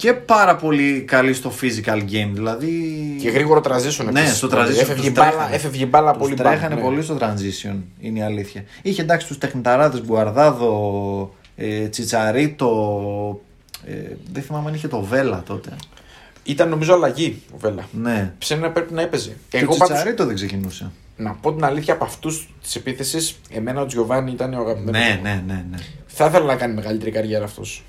[0.01, 2.31] και πάρα πολύ καλή στο physical game.
[2.33, 2.71] Δηλαδή.
[3.21, 4.37] Και γρήγορο transition Ναι, επίσης.
[4.37, 4.81] στο transition.
[4.81, 5.55] Έφευγε τους μπάλα, τρέχανε.
[5.55, 6.81] έφευγε μπάλα Τους πολύ τρέχανε πάνω, ναι.
[6.81, 8.65] πολύ στο transition, είναι η αλήθεια.
[8.83, 13.41] Είχε εντάξει τους τεχνηταράδες Μπουαρδάδο, ε, Τσιτσαρίτο.
[13.87, 13.93] Ε,
[14.33, 15.71] δεν θυμάμαι αν είχε το Βέλα τότε.
[16.45, 17.89] Ήταν νομίζω αλλαγή ο Βέλα.
[17.93, 18.33] Ναι.
[18.39, 19.37] Ψένα πρέπει να έπαιζε.
[19.49, 20.91] Και Εγώ ο πάντως, Τσιτσαρίτο δεν ξεκινούσε.
[21.17, 25.01] να πω την αλήθεια από αυτούς τη επίθεση, εμένα ο Τζιοβάνι ήταν ο αγαπημένος.
[25.01, 25.65] Ναι, ναι, ναι.
[25.71, 25.77] ναι.
[26.07, 27.85] Θα ήθελα να κάνει μεγαλύτερη καριέρα αυτός.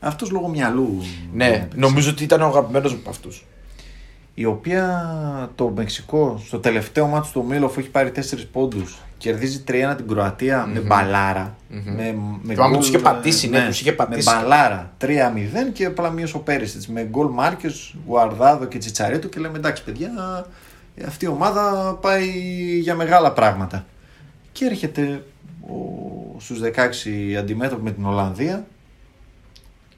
[0.00, 0.96] Αυτός λόγω μυαλού.
[0.98, 1.78] δεν Ναι, έπαιξε.
[1.78, 3.44] νομίζω ότι ήταν ο αγαπημένος μου από αυτούς.
[4.34, 8.20] η οποία το Μεξικό στο τελευταίο μάτι του Μίλο αφού έχει πάρει 4
[8.52, 11.82] πόντους κερδίζει 3-1 την κροατια με μπαλαρα Με,
[12.42, 14.28] με Θυμάμαι γκολ, τους είχε πατήσει, ναι, τους είχε πατήσει.
[14.28, 15.06] Με μπαλάρα 3-0
[15.72, 20.10] και απλά μείωσε ο Πέρισιτς με γκολ Μάρκες, Γουαρδάδο και Τσιτσαρέτο και λέμε εντάξει παιδιά
[21.06, 22.28] αυτή η ομάδα πάει
[22.80, 23.86] για μεγάλα πράγματα.
[24.52, 25.24] Και έρχεται
[25.60, 25.74] ο,
[26.40, 28.66] στους 16 αντιμέτωποι με την Ολλανδία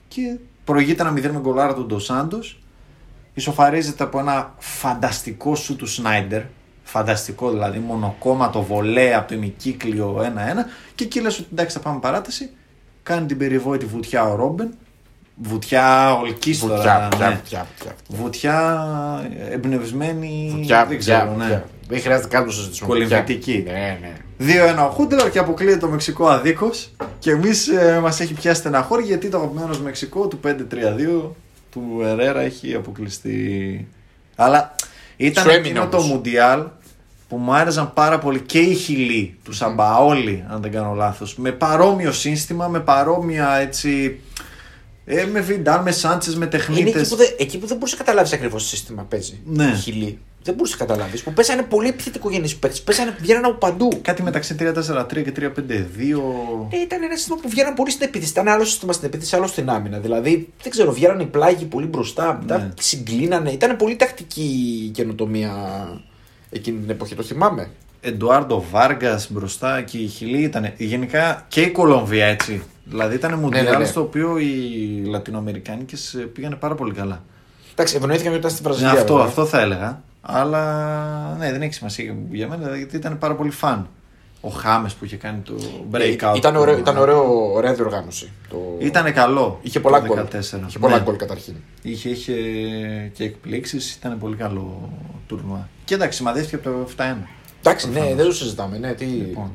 [0.08, 2.60] και προηγείται ένα 0 με γκολάρα του Ντοσάντος
[3.34, 6.42] ισοφαρίζεται από ένα φανταστικό σου του Σνάιντερ.
[6.82, 10.24] Φανταστικό δηλαδή, μονοκόμματο βολέ από το ημικύκλιο 1-1.
[10.94, 12.50] Και εκεί λες ότι εντάξει θα πάμε παράταση.
[13.02, 14.74] Κάνει την περιβόητη βουτιά ο Ρόμπεν.
[15.34, 16.74] Βουτιά ολικής τώρα.
[16.74, 17.34] Βουτιά, βουτιά, ναι.
[17.34, 17.94] βουτιά, βουτιά.
[18.08, 20.52] Βουτιά εμπνευσμένη.
[20.56, 21.64] Βουτιά, δεν βουτιά, ξέρω, ναι.
[21.88, 21.96] Βουτιά.
[21.96, 22.88] Δεν χρειάζεται καν να το συζητήσουμε.
[22.88, 23.64] Κολυμβητική.
[23.66, 24.16] Ναι, ναι.
[24.76, 26.90] 2-1 ο Χούντελαρ και αποκλείεται το Μεξικό αδίκως.
[27.18, 30.54] Και εμείς ε, μας έχει πιάσει στεναχώρη γιατί το αγαπημένο Μεξικό του 5-3-2
[31.70, 33.88] του Ερέρα έχει αποκλειστεί.
[34.36, 34.74] Αλλά
[35.16, 36.08] ήταν Σου έμεινε εκείνο το όμως.
[36.08, 36.66] Μουντιάλ
[37.28, 41.36] που μου άρεσαν πάρα πολύ και οι χιλοί του Σαμπαόλη, αν δεν κάνω λάθος.
[41.36, 44.20] Με παρόμοιο σύστημα, με παρόμοια έτσι.
[45.10, 46.94] Ε, με Βιντάλ, με Σάντσε, με Είναι τεχνίτες.
[47.00, 49.40] εκεί που, δεν, εκεί που δεν μπορούσε να καταλάβεις ακριβώς τι σύστημα παίζει.
[49.44, 49.64] Ναι.
[49.64, 50.18] Η Χιλή.
[50.42, 51.22] Δεν μπορούσε να καταλάβεις.
[51.22, 52.82] Που πέσανε πολύ επιθετικογενεί παίκτες.
[52.82, 53.88] Πέσανε, βγαίνανε από παντού.
[54.02, 55.48] Κάτι μεταξύ 3-4-3 και 3-5-2.
[56.70, 58.30] Ε, ήταν ένα σύστημα που βγαίναν πολύ στην επίθεση.
[58.30, 59.98] Ήταν άλλο σύστημα στην επίθεση, άλλο στην άμυνα.
[59.98, 62.68] Δηλαδή, δεν ξέρω, βγαίνανε οι πλάγοι πολύ μπροστά, μετά Ναι.
[62.80, 63.50] συγκλίνανε.
[63.50, 65.52] Ήταν πολύ τακτική η καινοτομία
[66.50, 67.14] εκείνη την εποχή.
[67.14, 67.70] Το θυμάμαι.
[68.00, 70.72] Εντουάρντο Βάργας μπροστά και η Χιλή ήταν.
[70.76, 72.62] Γενικά και η Κολομβία έτσι.
[72.84, 73.84] Δηλαδή ήταν μουντιάλ ναι, ναι.
[73.84, 74.46] στο οποίο οι
[75.06, 77.22] Λατινοαμερικάνικες πήγανε πάρα πολύ καλά.
[77.72, 78.92] Εντάξει, ευνοήθηκαν γιατί ήταν στη Ναι, Βραζιλία.
[79.00, 79.28] αυτό, βέβαια.
[79.28, 80.02] αυτό θα έλεγα.
[80.20, 83.88] Αλλά ναι, δεν έχει σημασία για μένα γιατί ήταν πάρα πολύ φαν.
[84.40, 85.54] Ο Χάμες που είχε κάνει το
[85.92, 86.00] breakout.
[86.00, 88.30] Ε, Ήταν, του- ωραίο, ήταν ωραίο, ωραία διοργάνωση.
[88.50, 88.56] Το...
[88.78, 89.58] Ήτανε καλό.
[89.62, 90.18] Είχε πολλά το γκολ.
[90.18, 90.66] 14.
[90.68, 91.02] Είχε πολλά Ναι.
[91.02, 91.54] γκολ καταρχήν.
[91.82, 92.32] Είχε, είχε
[93.14, 94.90] και εκπλήξεις, ήταν πολύ καλό
[95.26, 95.68] τουρνουά.
[95.84, 97.28] Και εντάξει, συμμαδεύτηκε από το 7-1.
[97.60, 98.78] Εντάξει, ναι, δεν το συζητάμε.
[98.78, 99.04] Ναι, τι...
[99.04, 99.50] Λοιπόν.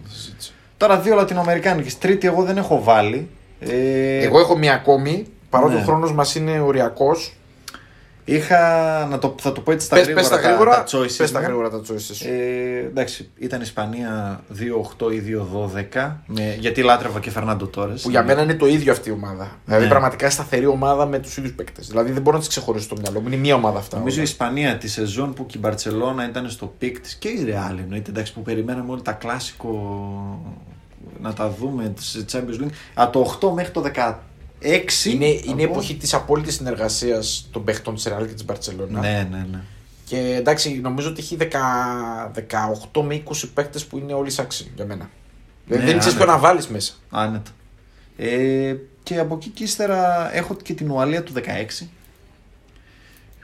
[0.77, 1.97] Τώρα δύο Λατινοαμερικάνικες.
[1.97, 3.29] Τρίτη, εγώ δεν έχω βάλει.
[3.59, 5.79] Ε, Εγώ έχω μία ακόμη, παρότι Ναι.
[5.79, 7.33] ο χρόνος μας είναι οριακός.
[8.25, 8.59] Είχα.
[9.09, 10.27] Να το, θα το πω έτσι στα Πες, γρήγορα.
[10.27, 10.71] πες τα τα- γρήγορα.
[10.83, 11.45] τα choices Πες τα μου.
[11.45, 12.27] γρήγορα τα choices σου.
[12.27, 16.23] Ε, εντάξει, ήταν Ισπανία 2-8 ή 2-12.
[16.25, 18.01] Με, γιατί λάτρευα και Φερνάντο Τόρες.
[18.01, 19.51] Που για μένα είναι το ίδιο αυτή η ομάδα.
[19.65, 19.89] Δηλαδή Ναι.
[19.89, 21.87] πραγματικά σταθερή ομάδα με τους ίδιους παίκτες.
[21.87, 23.27] Δηλαδή δεν μπορώ να τις ξεχωρίσω στο μυαλό μου.
[23.27, 23.97] Είναι μία ομάδα αυτά.
[23.97, 24.29] Νομίζω η όλα.
[24.29, 28.09] Ισπανία τη σεζόν που και η Μπαρσελόνα ήταν στο peak της και η Real εννοείται
[28.09, 29.71] εντάξει, που περιμέναμε όλοι τα κλάσικο
[31.21, 32.69] να τα δούμε τη Champions League.
[32.93, 33.81] Από το 8 μέχρι το
[34.63, 35.05] 16.
[35.05, 38.99] Είναι, είναι από- η εποχή της απόλυτης συνεργασίας των παίχτων της Real και της Μπαρσελόνα.
[38.99, 39.59] Ναι, ναι, ναι.
[40.05, 41.45] Και εντάξει, νομίζω ότι έχει 10,
[42.91, 45.09] 18 με 20 παίκτες που είναι όλοι σάξι για μένα.
[45.67, 46.31] Δηλαδή Ναι, δεν ξέρεις άνετα.
[46.33, 46.93] ποιο να βάλεις μέσα.
[47.09, 47.51] Άνετα.
[48.17, 51.87] Ε, και από εκεί και ύστερα έχω και την Ουαλία του 16.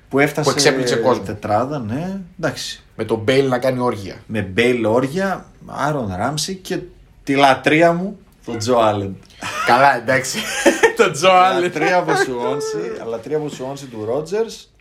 [0.09, 1.23] Που έφτασε Που εξέπληξε κόσμο.
[1.23, 2.19] τετράδα, ναι.
[2.39, 2.83] Εντάξει.
[2.95, 4.15] Με τον Μπέιλ να κάνει όργια.
[4.27, 6.79] Με Μπέιλ Όργια, Άαρον Ράμσεϊ και
[7.23, 8.17] τη λατρεία μου,
[8.49, 9.17] τον Τζο Άλεν.
[9.65, 10.37] Καλά, εντάξει.
[10.97, 11.61] τον Τζο Άλεν.
[11.61, 12.77] Λατρεία από Σουόνσι,
[13.09, 14.71] λατρεία από Σουόνσι του Ρότζερς.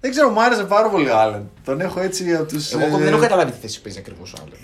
[0.00, 1.50] Δεν ξέρω, μου άρεσε πάρα πολύ ο Άλεν.
[1.64, 2.72] Τον έχω έτσι από τους.
[2.72, 4.54] Εγώ ακόμη δεν έχω καταλάβει τι θέση παίζει ακριβώς ο Άλεν.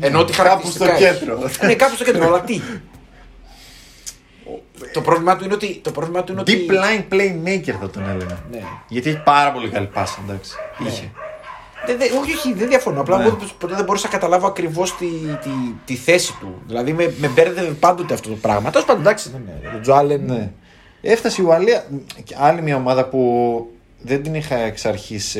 [0.00, 1.18] Ε, Ενώ ότι κάπου στο χαρακτηριστικά έχει.
[1.18, 1.50] κέντρο.
[1.62, 2.60] Ναι, κάπου στο κέντρο, αλλά τι.
[4.92, 5.80] το πρόβλημά του είναι ότι.
[5.82, 6.66] Το πρόβλημά του είναι ότι...
[6.68, 8.44] Deep line playmaker θα τον έλεγα.
[8.50, 8.62] Ναι.
[8.88, 10.52] Γιατί έχει πάρα πολύ καλή πάσα, εντάξει.
[10.86, 11.12] Είχε.
[11.88, 13.00] Δεν, δεν, όχι, όχι, δεν διαφωνώ.
[13.00, 13.24] Απλά Ναι.
[13.24, 15.06] εγώ ποτέ δεν μπορούσα να καταλάβω ακριβώς τη,
[15.42, 15.50] τη,
[15.84, 16.62] τη, θέση του.
[16.66, 18.70] Δηλαδή με, με μπέρδευε πάντοτε αυτό το πράγμα.
[18.70, 19.76] Τέλος πάντων, εντάξει, δεν είναι.
[19.76, 20.22] Ο Τζο Άλεν.
[20.26, 20.50] Ναι.
[21.00, 21.84] Έφτασε η Ουαλία,
[22.24, 23.22] και άλλη μια ομάδα που
[24.02, 25.36] δεν την είχα εξ αρχής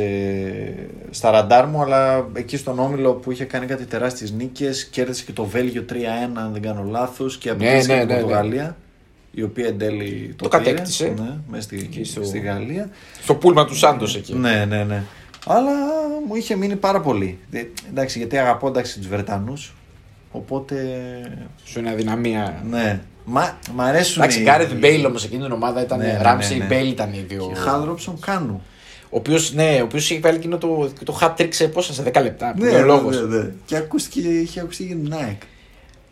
[1.11, 5.33] στα ραντάρ μου, αλλά εκεί στον Όμιλο που είχε κάνει κάτι τεράστιες νίκες, κέρδισε και
[5.33, 5.95] το Βέλγιο 3-1,
[6.35, 8.21] αν δεν κάνω λάθος, και Ναι, αποκλείστηκε ναι, την ναι, ναι.
[8.21, 8.77] Πορτογαλία,
[9.31, 11.15] η οποία εν τέλει το, Το πήρε, κατέκτησε.
[11.19, 12.89] Ναι, μέσα στη, Εκεί στο- στη Γαλλία.
[13.23, 14.35] Στο πούλμαν του Σάντος εκεί.
[14.35, 15.03] Ναι, ναι, ναι.
[15.47, 15.73] Αλλά
[16.29, 17.39] μου είχε μείνει πάρα πολύ.
[17.51, 19.75] Ε, εντάξει, γιατί αγαπώ εντάξει, τους Βρετανούς,
[20.33, 20.77] οπότε
[21.65, 22.63] Σου είναι αδυναμία.
[22.71, 23.01] ναι.
[23.31, 25.99] Μα, μ' αρέσουν Εντάξει, οι- Γκάρεθ Μπέιλ όμως εκείνη την ομάδα ήταν.
[25.99, 26.75] Ναι, ναι, Ράμσεϊ ναι, ναι.
[26.75, 27.51] Μπέιλ ήταν οι δύο.
[27.55, 28.61] Και Χαλ Ρόμπσον-Κάνου.
[29.11, 32.03] Ο οποίος ναι, ο οποίος είχε βάλει εκείνο το, το hat trick σε πόσα, σε
[32.03, 32.55] 10 λεπτά.
[32.59, 33.21] Ναι, Ναι, ο λόγος.
[33.23, 33.51] ναι, ναι.
[33.65, 35.41] Και ακούστηκε, είχε ακουστεί για την ΑΕΚ.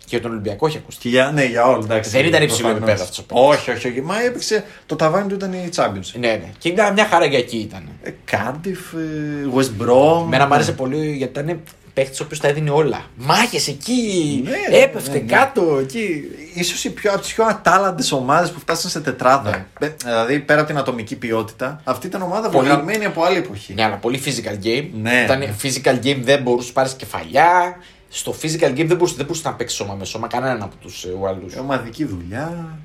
[0.06, 1.00] Και για τον Ολυμπιακό είχε ακουστεί.
[1.02, 2.10] Και για, ναι, για όλους, εντάξει.
[2.10, 2.88] Δεν ήταν υψηλό προφανώς.
[2.88, 3.46] επίπεδο αυτός ο παίκτης.
[3.58, 4.02] Όχι, όχι, όχι.
[4.02, 4.64] Μα έπαιξε.
[4.86, 6.10] Το ταβάνι του ήταν η Championship.
[6.18, 6.50] Ναι, ναι.
[6.58, 7.88] Και ήταν μια χαρά για εκεί ήταν.
[8.02, 10.22] Ε, Cardiff, ε, West Brom.
[10.24, 11.60] Εμένα μου άρεσε πολύ γιατί ήταν
[11.94, 13.04] παίχτη ο οποίος τα έδινε όλα.
[13.16, 15.32] Μάχες εκεί, Ναι, έπεφτε ναι, ναι.
[15.32, 16.22] κάτω εκεί.
[16.54, 19.66] Ίσως οι πιο, από τις πιο ατάλλαντες ομάδες που φτάσαν σε τετράδα.
[19.80, 19.86] Ναι.
[19.86, 23.74] Ε, Δηλαδή πέρα από την ατομική ποιότητα, αυτή ήταν ομάδα Πολύ- βγαλμένη από άλλη εποχή.
[23.74, 24.88] Ναι, αλλά πολύ physical game.
[25.02, 25.22] Ναι.
[25.24, 27.76] Ήταν physical game, δεν μπορούσε να πάρεις κεφαλιά.
[28.08, 31.04] Στο physical game δεν μπορούσε, δεν μπορούσε να παίξει σώμα με σώμα κανέναν από τους
[31.20, 31.54] Ουαλούς.
[31.54, 32.78] Ε, Ομαδική δουλειά.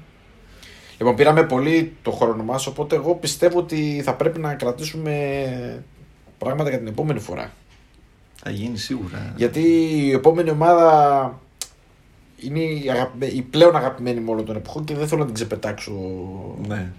[0.98, 5.84] Λοιπόν, πήραμε πολύ το χρόνο μας, οπότε εγώ πιστεύω ότι θα πρέπει να κρατήσουμε
[6.38, 7.52] πράγματα για την επόμενη φορά.
[8.44, 9.34] Θα γίνει σίγουρα.
[9.36, 9.60] Γιατί
[10.06, 11.40] η επόμενη ομάδα
[12.38, 15.34] είναι η, αγαπη- η πλέον αγαπημένη μου όλων των εποχών και δεν θέλω να την
[15.34, 15.92] ξεπετάξω
[16.68, 16.92] Ναι.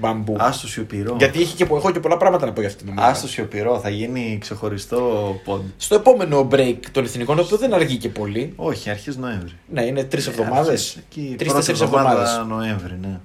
[0.00, 0.36] Μπαμπού.
[0.38, 1.16] Άστο σιωπηρό.
[1.18, 3.12] Γιατί έχει και, πο- έχω και πολλά πράγματα να πω για αυτήν την ομάδα.
[3.12, 5.62] Άστο σιωπηρό, θα γίνει ξεχωριστό πόντ.
[5.76, 8.52] Στο επόμενο break των εθνικών, το οποίο δεν αργεί και πολύ.
[8.56, 9.52] Όχι, αρχές Νοέμβρη.
[9.72, 10.68] Ναι, είναι τρεις εβδομάδες.
[10.68, 12.46] Αρχές, εκεί, Τρει-τέσσερι πρώτη εβδομάδα εβδομάδες.
[12.66, 13.18] Νοέμβρη, ναι.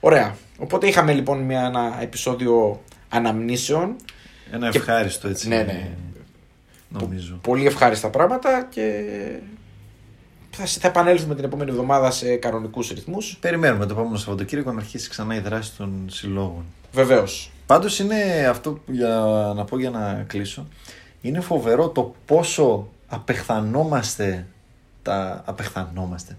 [0.00, 0.36] Ωραία.
[0.58, 3.96] Οπότε είχαμε λοιπόν μια, ένα επεισόδιο αναμνήσεων.
[4.52, 5.48] Ένα Και- ευχάριστο έτσι.
[5.48, 5.88] Ναι, ναι.
[6.88, 7.38] Νομίζω.
[7.42, 9.02] Πολύ ευχάριστα πράγματα και
[10.50, 13.36] θα, θα επανέλθουμε την επόμενη εβδομάδα σε κανονικούς ρυθμούς.
[13.40, 16.64] Περιμένουμε το επόμενο Σαββατοκύριακο να αρχίσει ξανά η δράση των συλλόγων.
[16.92, 17.50] Βεβαίως.
[17.66, 19.22] Πάντως είναι αυτό που για
[19.56, 20.66] να πω για να κλείσω.
[21.20, 24.46] Είναι φοβερό το πόσο απεχθανόμαστε
[25.02, 25.42] τα.
[25.44, 26.36] Απεχθανόμαστε.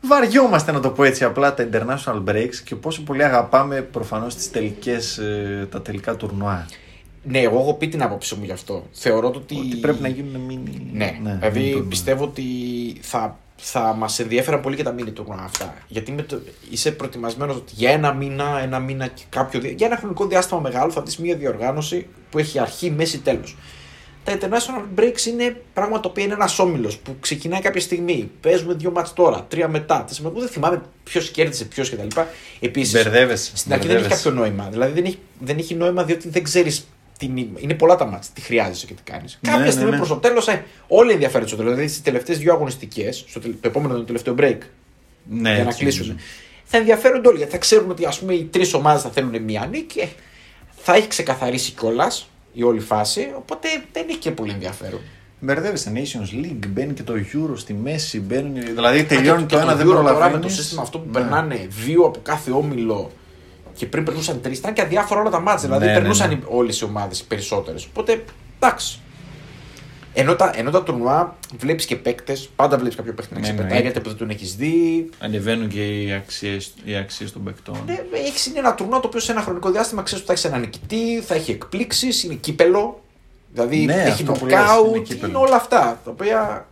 [0.00, 4.50] Βαριόμαστε να το πω έτσι απλά τα international breaks και πόσο πολύ αγαπάμε προφανώς τις
[4.50, 6.66] τελικές, ε, τα τελικά τουρνουά.
[7.22, 8.86] Ναι, εγώ έχω πει την άποψή μου γι' αυτό.
[8.92, 9.56] Θεωρώ το ότι.
[9.58, 10.90] Ότι πρέπει να γίνουν μίνι.
[10.92, 11.88] Ναι, mini δηλαδή τουρνουά.
[11.88, 12.42] πιστεύω ότι
[13.00, 15.74] θα, θα μας ενδιαφέραν πολύ και τα mini τουρνουά αυτά.
[15.88, 16.40] Γιατί με το,
[16.70, 19.60] είσαι προετοιμασμένος ότι για ένα μήνα, ένα μήνα και κάποιο.
[19.60, 23.56] δι- Για ένα χρονικό διάστημα μεγάλο θα δεις μια διοργάνωση που έχει αρχή, μέση, τέλος.
[24.24, 28.30] Τα international breaks είναι πράγμα το οποίο είναι ένας όμιλος που ξεκινάει κάποια στιγμή.
[28.40, 30.04] Παίζουμε δύο μάτς τώρα, τρία μετά.
[30.08, 30.40] τέσσερα μετά.
[30.40, 32.20] Δεν θυμάμαι ποιος κέρδισε ποιος κτλ.
[32.60, 33.56] Επίσης, Μπερδεύεσαι.
[33.56, 34.28] στην αρχή δεν έχει μπερδεύεσαι.
[34.28, 34.68] κάποιο νόημα.
[34.70, 36.86] Δηλαδή δεν έχει, δεν έχει νόημα διότι δεν ξέρεις.
[37.58, 38.30] Είναι πολλά τα μάτια.
[38.34, 39.38] Τι χρειάζεσαι και τι κάνεις.
[39.42, 39.96] Ναι, Κάποια ναι, στιγμή ναι.
[39.96, 41.72] προς το τέλος ε, όλοι ενδιαφέρονται στο τέλος.
[41.72, 44.58] Δηλαδή στις τελευταίες δύο αγωνιστικές, στο τελε- το επόμενο το τελευταίο break,
[45.30, 46.06] Ναι, για να έτσι κλείσουν.
[46.06, 46.24] νομίζω.
[46.64, 49.66] Θα ενδιαφέρονται όλοι γιατί θα ξέρουν ότι ας πούμε, οι τρεις ομάδες θα θέλουν μία
[49.70, 49.98] νίκη.
[50.00, 50.06] ε,
[50.82, 53.32] Θα έχει ξεκαθαρίσει κιόλας η όλη φάση.
[53.36, 55.00] Οπότε δεν έχει και πολύ ενδιαφέρον.
[55.42, 55.92] Μπερδεύεσαι.
[55.94, 58.20] Nations League, μπαίνει και το Euro στη μέση.
[58.20, 60.46] Μπαίνουν, δηλαδή τελειώνει Και το ένα, Euro δεν τώρα με προλαβαίνεις.
[60.46, 63.10] το σύστημα αυτό που περνάνε δύο από κάθε όμιλο
[63.80, 65.68] και πριν περνούσαν τρεις, ήταν και αδιάφορα όλα τα μάτια.
[65.68, 66.34] Δηλαδή Ναι, ναι, περνούσαν ναι.
[66.34, 67.84] οι- όλες οι ομάδες οι περισσότερες.
[67.86, 68.24] Οπότε
[68.60, 68.98] εντάξει.
[70.14, 73.72] Ενώ τα, ενώ τα τουρνουά βλέπεις και παίκτες, πάντα βλέπεις κάποιο παίκτη να Ναι, ξεπετάει
[73.76, 73.80] ναι.
[73.80, 75.10] γιατί που δεν τον έχεις δει.
[75.18, 77.76] Ανεβαίνουν και οι αξίες οι αξίες των παικτών.
[77.86, 80.44] Ναι, έχεις είναι ένα τουρνουά το οποίο σε ένα χρονικό διάστημα ξέρεις ότι θα έχεις
[80.54, 83.00] έναν νικητή, θα έχει εκπλήξεις, είναι κύπελο.
[83.52, 85.40] Δηλαδή Ναι, έχει αυτό που λες, είναι νοκάουτ, είναι, κύπελλο.
[85.40, 86.66] όλα αυτά τα οποία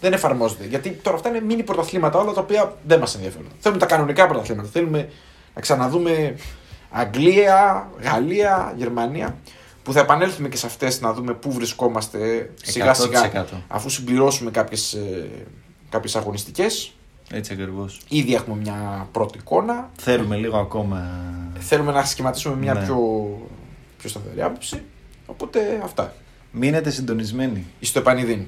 [0.00, 0.66] δεν εφαρμόζονται.
[0.66, 3.46] Γιατί τώρα αυτά είναι μίνι πρωταθλήματα όλα τα οποία δεν μας ενδιαφέρουν.
[3.60, 4.68] Θέλουμε τα κανονικά πρωταθλήματα.
[4.72, 5.08] Θέλουμε
[5.56, 6.34] να ξαναδούμε
[6.90, 9.36] Αγγλία, Γαλλία, Γερμανία.
[9.82, 13.44] Που θα επανέλθουμε και σε αυτές να δούμε πού βρισκόμαστε σιγά σιγά 100%.
[13.68, 14.96] αφού συμπληρώσουμε κάποιες
[15.88, 16.92] κάποιες αγωνιστικές.
[17.30, 18.00] Έτσι ακριβώς.
[18.08, 19.90] Ήδη έχουμε μια πρώτη εικόνα.
[19.96, 21.10] Θέλουμε λίγο ακόμα.
[21.58, 22.84] Θέλουμε να σχηματίσουμε μια Ναι.
[22.84, 22.96] πιο,
[23.98, 24.82] πιο σταθερή άποψη.
[25.26, 26.14] Οπότε αυτά.
[26.50, 27.66] Μείνετε συντονισμένοι.
[27.80, 28.46] Στο επανειδήν.